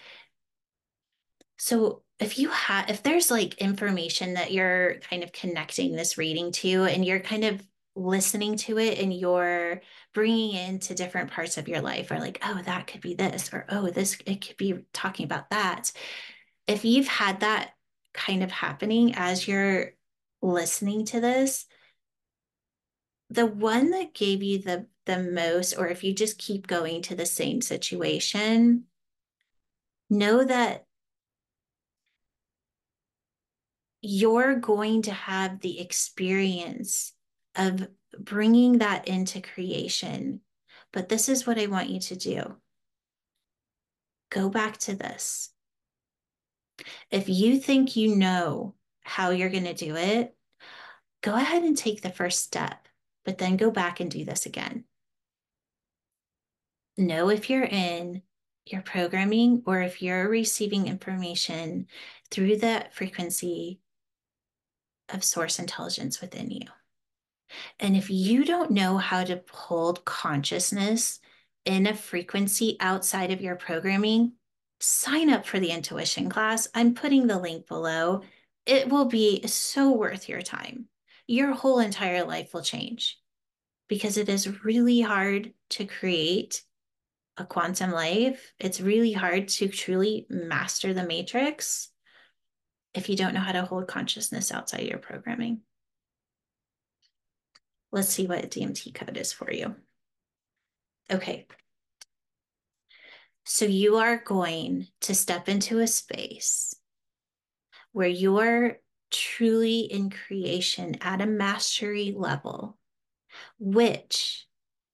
So 1.57 2.03
if 2.19 2.39
you 2.39 2.49
have 2.49 2.89
if 2.89 3.03
there's 3.03 3.31
like 3.31 3.55
information 3.55 4.35
that 4.35 4.51
you're 4.51 4.95
kind 5.09 5.23
of 5.23 5.31
connecting 5.31 5.95
this 5.95 6.17
reading 6.17 6.51
to 6.51 6.83
and 6.85 7.03
you're 7.03 7.19
kind 7.19 7.43
of 7.43 7.65
listening 7.95 8.57
to 8.57 8.77
it 8.77 8.99
and 8.99 9.13
you're 9.13 9.81
bringing 10.13 10.53
into 10.53 10.93
different 10.93 11.31
parts 11.31 11.57
of 11.57 11.67
your 11.67 11.81
life 11.81 12.11
or 12.11 12.19
like 12.19 12.39
oh 12.43 12.61
that 12.65 12.87
could 12.87 13.01
be 13.01 13.13
this 13.13 13.53
or 13.53 13.65
oh 13.69 13.89
this 13.89 14.17
it 14.25 14.45
could 14.45 14.57
be 14.57 14.75
talking 14.93 15.25
about 15.25 15.49
that. 15.49 15.91
If 16.67 16.83
you've 16.83 17.07
had 17.07 17.41
that 17.41 17.71
kind 18.13 18.43
of 18.43 18.51
happening 18.51 19.13
as 19.15 19.47
you're 19.47 19.93
listening 20.41 21.05
to 21.05 21.19
this 21.19 21.65
the 23.29 23.45
one 23.45 23.91
that 23.91 24.13
gave 24.13 24.43
you 24.43 24.59
the 24.59 24.87
the 25.05 25.21
most 25.21 25.73
or 25.73 25.87
if 25.87 26.03
you 26.03 26.13
just 26.13 26.37
keep 26.37 26.67
going 26.67 27.01
to 27.01 27.15
the 27.15 27.25
same 27.25 27.61
situation 27.61 28.83
know 30.09 30.43
that 30.43 30.85
you're 34.01 34.55
going 34.55 35.01
to 35.01 35.11
have 35.11 35.59
the 35.61 35.79
experience 35.79 37.14
of 37.55 37.87
bringing 38.17 38.79
that 38.79 39.07
into 39.07 39.41
creation. 39.41 40.41
But 40.91 41.09
this 41.09 41.29
is 41.29 41.45
what 41.45 41.59
I 41.59 41.67
want 41.67 41.89
you 41.89 41.99
to 41.99 42.15
do 42.15 42.55
go 44.29 44.49
back 44.49 44.77
to 44.77 44.95
this. 44.95 45.49
If 47.09 47.29
you 47.29 47.59
think 47.59 47.95
you 47.95 48.15
know 48.15 48.75
how 49.01 49.29
you're 49.29 49.49
going 49.49 49.63
to 49.65 49.73
do 49.73 49.95
it, 49.95 50.35
go 51.21 51.33
ahead 51.35 51.63
and 51.63 51.77
take 51.77 52.01
the 52.01 52.09
first 52.09 52.43
step, 52.43 52.87
but 53.23 53.37
then 53.37 53.55
go 53.55 53.71
back 53.71 53.99
and 53.99 54.11
do 54.11 54.25
this 54.25 54.45
again. 54.45 54.83
Know 56.97 57.29
if 57.29 57.49
you're 57.49 57.63
in 57.63 58.23
your 58.65 58.81
programming 58.81 59.63
or 59.65 59.81
if 59.81 60.01
you're 60.01 60.27
receiving 60.27 60.87
information 60.87 61.87
through 62.31 62.57
the 62.57 62.85
frequency 62.91 63.79
of 65.09 65.23
source 65.23 65.59
intelligence 65.59 66.19
within 66.19 66.49
you. 66.49 66.67
And 67.79 67.95
if 67.95 68.09
you 68.09 68.45
don't 68.45 68.71
know 68.71 68.97
how 68.97 69.23
to 69.23 69.41
hold 69.51 70.05
consciousness 70.05 71.19
in 71.65 71.87
a 71.87 71.95
frequency 71.95 72.77
outside 72.79 73.31
of 73.31 73.41
your 73.41 73.55
programming, 73.55 74.33
sign 74.79 75.29
up 75.29 75.45
for 75.45 75.59
the 75.59 75.71
intuition 75.71 76.29
class. 76.29 76.67
I'm 76.73 76.93
putting 76.93 77.27
the 77.27 77.39
link 77.39 77.67
below. 77.67 78.21
It 78.65 78.89
will 78.89 79.05
be 79.05 79.45
so 79.47 79.91
worth 79.91 80.29
your 80.29 80.41
time. 80.41 80.87
Your 81.27 81.53
whole 81.53 81.79
entire 81.79 82.23
life 82.23 82.53
will 82.53 82.61
change 82.61 83.19
because 83.87 84.17
it 84.17 84.29
is 84.29 84.63
really 84.63 85.01
hard 85.01 85.53
to 85.71 85.85
create 85.85 86.63
a 87.37 87.45
quantum 87.45 87.91
life. 87.91 88.53
It's 88.59 88.81
really 88.81 89.11
hard 89.11 89.47
to 89.49 89.67
truly 89.67 90.25
master 90.29 90.93
the 90.93 91.05
matrix 91.05 91.89
if 92.93 93.09
you 93.09 93.15
don't 93.15 93.33
know 93.33 93.41
how 93.41 93.51
to 93.51 93.63
hold 93.63 93.87
consciousness 93.87 94.51
outside 94.51 94.83
your 94.83 94.99
programming. 94.99 95.61
Let's 97.95 98.09
see 98.09 98.27
what 98.27 98.51
DMT 98.51 98.93
code 98.93 99.15
is 99.15 99.31
for 99.31 99.49
you. 99.49 99.73
Okay. 101.09 101.47
So 103.45 103.63
you 103.63 103.95
are 103.95 104.17
going 104.17 104.87
to 104.99 105.15
step 105.15 105.47
into 105.47 105.79
a 105.79 105.87
space 105.87 106.75
where 107.93 108.09
you're 108.09 108.79
truly 109.11 109.79
in 109.79 110.09
creation 110.09 110.97
at 110.99 111.21
a 111.21 111.25
mastery 111.25 112.13
level, 112.13 112.77
which 113.59 114.45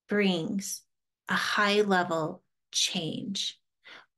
brings 0.08 0.84
a 1.28 1.34
high 1.34 1.82
level 1.82 2.44
change. 2.72 3.60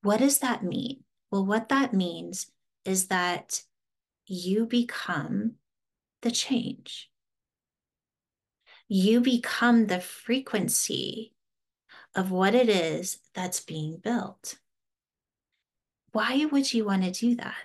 What 0.02 0.19
does 0.19 0.39
that 0.39 0.62
mean? 0.62 1.06
Well, 1.32 1.46
what 1.46 1.69
that 1.69 1.93
means 1.93 2.52
is 2.84 3.08
that 3.08 3.62
you 4.28 4.65
become 4.65 5.54
the 6.22 6.32
change 6.32 7.10
you 8.88 9.22
become 9.22 9.88
the 9.88 10.00
frequency 10.00 11.34
of 12.15 12.32
what 12.32 12.54
it 12.56 12.69
is 12.69 13.19
that's 13.34 13.60
being 13.60 13.98
built. 13.98 14.56
Why 16.12 16.46
would 16.46 16.74
you 16.74 16.86
want 16.86 17.04
to 17.04 17.12
do 17.12 17.36
that? 17.36 17.56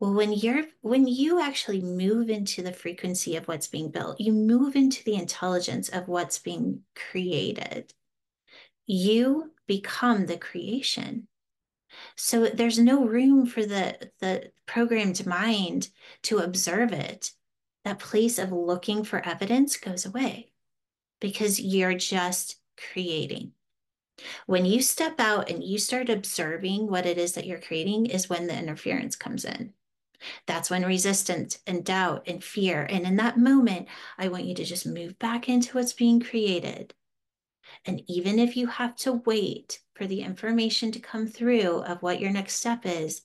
Well, 0.00 0.12
when 0.12 0.32
you're 0.32 0.64
when 0.82 1.06
you 1.06 1.40
actually 1.40 1.80
move 1.80 2.28
into 2.28 2.62
the 2.62 2.72
frequency 2.72 3.36
of 3.36 3.48
what's 3.48 3.68
being 3.68 3.90
built, 3.90 4.20
you 4.20 4.32
move 4.32 4.76
into 4.76 5.02
the 5.04 5.14
intelligence 5.14 5.88
of 5.88 6.08
what's 6.08 6.38
being 6.38 6.82
created. 6.94 7.94
You 8.86 9.52
become 9.66 10.26
the 10.26 10.36
creation. 10.36 11.28
So 12.16 12.46
there's 12.48 12.78
no 12.78 13.06
room 13.06 13.46
for 13.46 13.64
the 13.64 14.10
the 14.20 14.50
programmed 14.66 15.24
mind 15.26 15.88
to 16.24 16.38
observe 16.38 16.92
it. 16.92 17.30
That 17.84 17.98
place 17.98 18.38
of 18.38 18.52
looking 18.52 19.04
for 19.04 19.26
evidence 19.26 19.76
goes 19.76 20.06
away 20.06 20.52
because 21.20 21.60
you're 21.60 21.94
just 21.94 22.56
creating. 22.92 23.52
When 24.46 24.64
you 24.64 24.80
step 24.80 25.18
out 25.18 25.50
and 25.50 25.62
you 25.62 25.78
start 25.78 26.08
observing 26.08 26.86
what 26.88 27.06
it 27.06 27.18
is 27.18 27.32
that 27.34 27.46
you're 27.46 27.60
creating, 27.60 28.06
is 28.06 28.28
when 28.28 28.46
the 28.46 28.58
interference 28.58 29.16
comes 29.16 29.44
in. 29.44 29.72
That's 30.46 30.70
when 30.70 30.84
resistance 30.84 31.58
and 31.66 31.84
doubt 31.84 32.24
and 32.26 32.42
fear. 32.42 32.86
And 32.88 33.04
in 33.04 33.16
that 33.16 33.38
moment, 33.38 33.88
I 34.16 34.28
want 34.28 34.44
you 34.44 34.54
to 34.54 34.64
just 34.64 34.86
move 34.86 35.18
back 35.18 35.48
into 35.48 35.76
what's 35.76 35.92
being 35.92 36.20
created. 36.20 36.94
And 37.84 38.02
even 38.06 38.38
if 38.38 38.56
you 38.56 38.66
have 38.66 38.96
to 38.96 39.12
wait 39.12 39.80
for 39.94 40.06
the 40.06 40.22
information 40.22 40.92
to 40.92 41.00
come 41.00 41.26
through 41.26 41.82
of 41.82 42.02
what 42.02 42.20
your 42.20 42.30
next 42.30 42.54
step 42.54 42.86
is, 42.86 43.22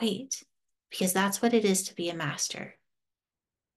wait, 0.00 0.44
because 0.90 1.12
that's 1.12 1.40
what 1.40 1.54
it 1.54 1.64
is 1.64 1.84
to 1.84 1.94
be 1.94 2.08
a 2.08 2.14
master. 2.14 2.74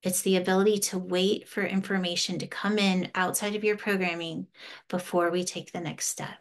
It's 0.01 0.21
the 0.21 0.38
ability 0.38 0.79
to 0.79 0.97
wait 0.97 1.49
for 1.49 1.63
information 1.63 2.39
to 2.39 2.47
come 2.47 2.77
in 2.77 3.12
outside 3.15 3.55
of 3.55 3.63
your 3.63 3.77
programming 3.77 4.47
before 4.88 5.29
we 5.29 5.43
take 5.43 5.71
the 5.71 5.81
next 5.81 6.07
step. 6.07 6.38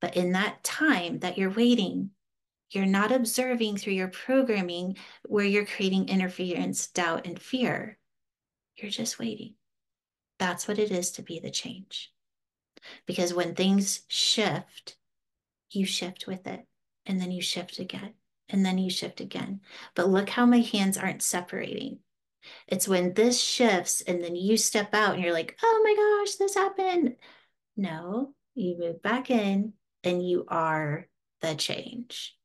But 0.00 0.16
in 0.16 0.32
that 0.32 0.64
time 0.64 1.20
that 1.20 1.38
you're 1.38 1.50
waiting, 1.50 2.10
you're 2.70 2.86
not 2.86 3.12
observing 3.12 3.76
through 3.76 3.92
your 3.92 4.08
programming 4.08 4.96
where 5.28 5.44
you're 5.44 5.66
creating 5.66 6.08
interference, 6.08 6.88
doubt, 6.88 7.26
and 7.26 7.40
fear. 7.40 7.98
You're 8.76 8.90
just 8.90 9.18
waiting. 9.18 9.54
That's 10.38 10.66
what 10.66 10.78
it 10.78 10.90
is 10.90 11.12
to 11.12 11.22
be 11.22 11.38
the 11.38 11.50
change. 11.50 12.12
Because 13.06 13.34
when 13.34 13.54
things 13.54 14.00
shift, 14.08 14.96
you 15.70 15.84
shift 15.84 16.26
with 16.26 16.46
it, 16.46 16.66
and 17.06 17.20
then 17.20 17.30
you 17.30 17.42
shift 17.42 17.78
again, 17.78 18.14
and 18.48 18.64
then 18.64 18.78
you 18.78 18.90
shift 18.90 19.20
again. 19.20 19.60
But 19.94 20.08
look 20.08 20.30
how 20.30 20.46
my 20.46 20.60
hands 20.60 20.96
aren't 20.96 21.22
separating. 21.22 21.98
It's 22.66 22.88
when 22.88 23.14
this 23.14 23.40
shifts 23.40 24.02
and 24.02 24.22
then 24.22 24.36
you 24.36 24.56
step 24.56 24.94
out 24.94 25.14
and 25.14 25.22
you're 25.22 25.32
like, 25.32 25.56
oh 25.62 25.80
my 25.84 25.94
gosh, 26.24 26.36
this 26.36 26.54
happened. 26.54 27.16
No, 27.76 28.34
you 28.54 28.78
move 28.78 29.02
back 29.02 29.30
in 29.30 29.74
and 30.04 30.26
you 30.26 30.44
are 30.48 31.06
the 31.40 31.54
change. 31.54 32.36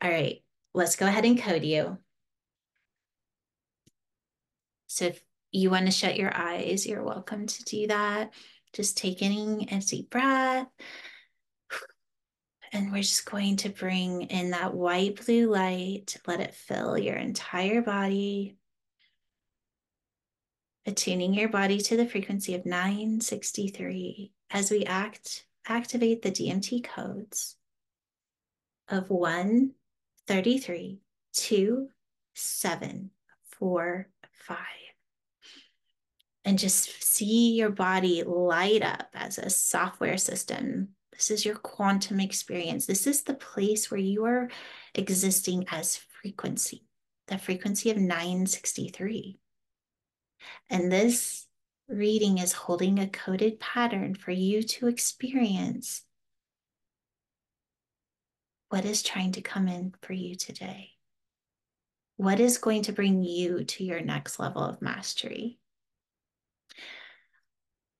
All 0.00 0.10
right, 0.10 0.42
let's 0.74 0.96
go 0.96 1.06
ahead 1.06 1.24
and 1.24 1.40
code 1.40 1.64
you. 1.64 1.98
So 4.88 5.06
if 5.06 5.22
you 5.52 5.70
want 5.70 5.86
to 5.86 5.92
shut 5.92 6.16
your 6.16 6.36
eyes, 6.36 6.86
you're 6.86 7.04
welcome 7.04 7.46
to 7.46 7.64
do 7.64 7.86
that. 7.86 8.32
Just 8.72 8.96
taking 8.96 9.68
a 9.70 9.80
deep 9.80 10.10
breath. 10.10 10.66
And 12.72 12.90
we're 12.90 13.02
just 13.02 13.26
going 13.26 13.56
to 13.58 13.68
bring 13.68 14.22
in 14.22 14.50
that 14.50 14.72
white 14.72 15.24
blue 15.24 15.50
light, 15.50 16.16
let 16.26 16.40
it 16.40 16.54
fill 16.54 16.96
your 16.96 17.16
entire 17.16 17.82
body, 17.82 18.56
attuning 20.86 21.34
your 21.34 21.50
body 21.50 21.78
to 21.78 21.96
the 21.96 22.06
frequency 22.06 22.54
of 22.54 22.64
963 22.64 24.32
as 24.50 24.70
we 24.70 24.84
act 24.84 25.44
activate 25.66 26.22
the 26.22 26.30
DMT 26.30 26.82
codes 26.82 27.56
of 28.88 29.10
1, 29.10 29.70
33, 30.26 31.00
2, 31.34 31.88
7, 32.34 33.10
4, 33.58 34.08
5. 34.32 34.58
And 36.44 36.58
just 36.58 37.02
see 37.02 37.54
your 37.54 37.70
body 37.70 38.24
light 38.24 38.82
up 38.82 39.08
as 39.14 39.38
a 39.38 39.50
software 39.50 40.18
system. 40.18 40.88
This 41.22 41.38
is 41.38 41.44
your 41.44 41.54
quantum 41.54 42.18
experience. 42.18 42.84
This 42.84 43.06
is 43.06 43.22
the 43.22 43.34
place 43.34 43.92
where 43.92 44.00
you 44.00 44.24
are 44.24 44.50
existing 44.92 45.66
as 45.70 45.96
frequency, 46.20 46.84
the 47.28 47.38
frequency 47.38 47.92
of 47.92 47.96
963. 47.96 49.38
And 50.68 50.90
this 50.90 51.46
reading 51.88 52.38
is 52.38 52.52
holding 52.52 52.98
a 52.98 53.06
coded 53.06 53.60
pattern 53.60 54.16
for 54.16 54.32
you 54.32 54.64
to 54.64 54.88
experience 54.88 56.02
what 58.70 58.84
is 58.84 59.04
trying 59.04 59.30
to 59.32 59.42
come 59.42 59.68
in 59.68 59.94
for 60.02 60.14
you 60.14 60.34
today? 60.34 60.90
What 62.16 62.40
is 62.40 62.58
going 62.58 62.82
to 62.84 62.92
bring 62.92 63.22
you 63.22 63.62
to 63.62 63.84
your 63.84 64.00
next 64.00 64.40
level 64.40 64.64
of 64.64 64.82
mastery? 64.82 65.60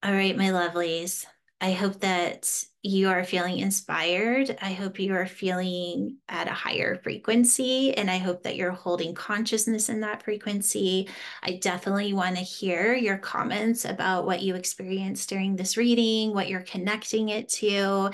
All 0.02 0.12
right, 0.12 0.36
my 0.36 0.48
lovelies. 0.48 1.24
I 1.62 1.70
hope 1.70 2.00
that 2.00 2.64
you 2.82 3.08
are 3.08 3.22
feeling 3.22 3.60
inspired. 3.60 4.58
I 4.60 4.72
hope 4.72 4.98
you 4.98 5.14
are 5.14 5.28
feeling 5.28 6.16
at 6.28 6.48
a 6.48 6.52
higher 6.52 7.00
frequency, 7.04 7.94
and 7.94 8.10
I 8.10 8.18
hope 8.18 8.42
that 8.42 8.56
you're 8.56 8.72
holding 8.72 9.14
consciousness 9.14 9.88
in 9.88 10.00
that 10.00 10.24
frequency. 10.24 11.08
I 11.40 11.60
definitely 11.62 12.14
want 12.14 12.36
to 12.36 12.42
hear 12.42 12.94
your 12.94 13.16
comments 13.16 13.84
about 13.84 14.26
what 14.26 14.42
you 14.42 14.56
experienced 14.56 15.28
during 15.28 15.54
this 15.54 15.76
reading, 15.76 16.34
what 16.34 16.48
you're 16.48 16.62
connecting 16.62 17.28
it 17.28 17.48
to. 17.50 18.10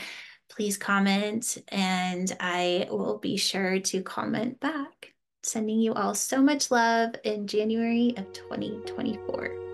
Please 0.51 0.77
comment, 0.77 1.57
and 1.69 2.31
I 2.41 2.87
will 2.91 3.17
be 3.17 3.39
sure 3.39 3.81
to 3.81 4.03
comment 4.03 4.61
back. 4.61 5.15
Sending 5.43 5.81
you 5.81 5.95
all 5.95 6.15
so 6.15 6.43
much 6.43 6.71
love 6.71 7.15
in 7.25 7.47
January 7.47 8.13
of 8.19 8.31
2024. 8.35 9.68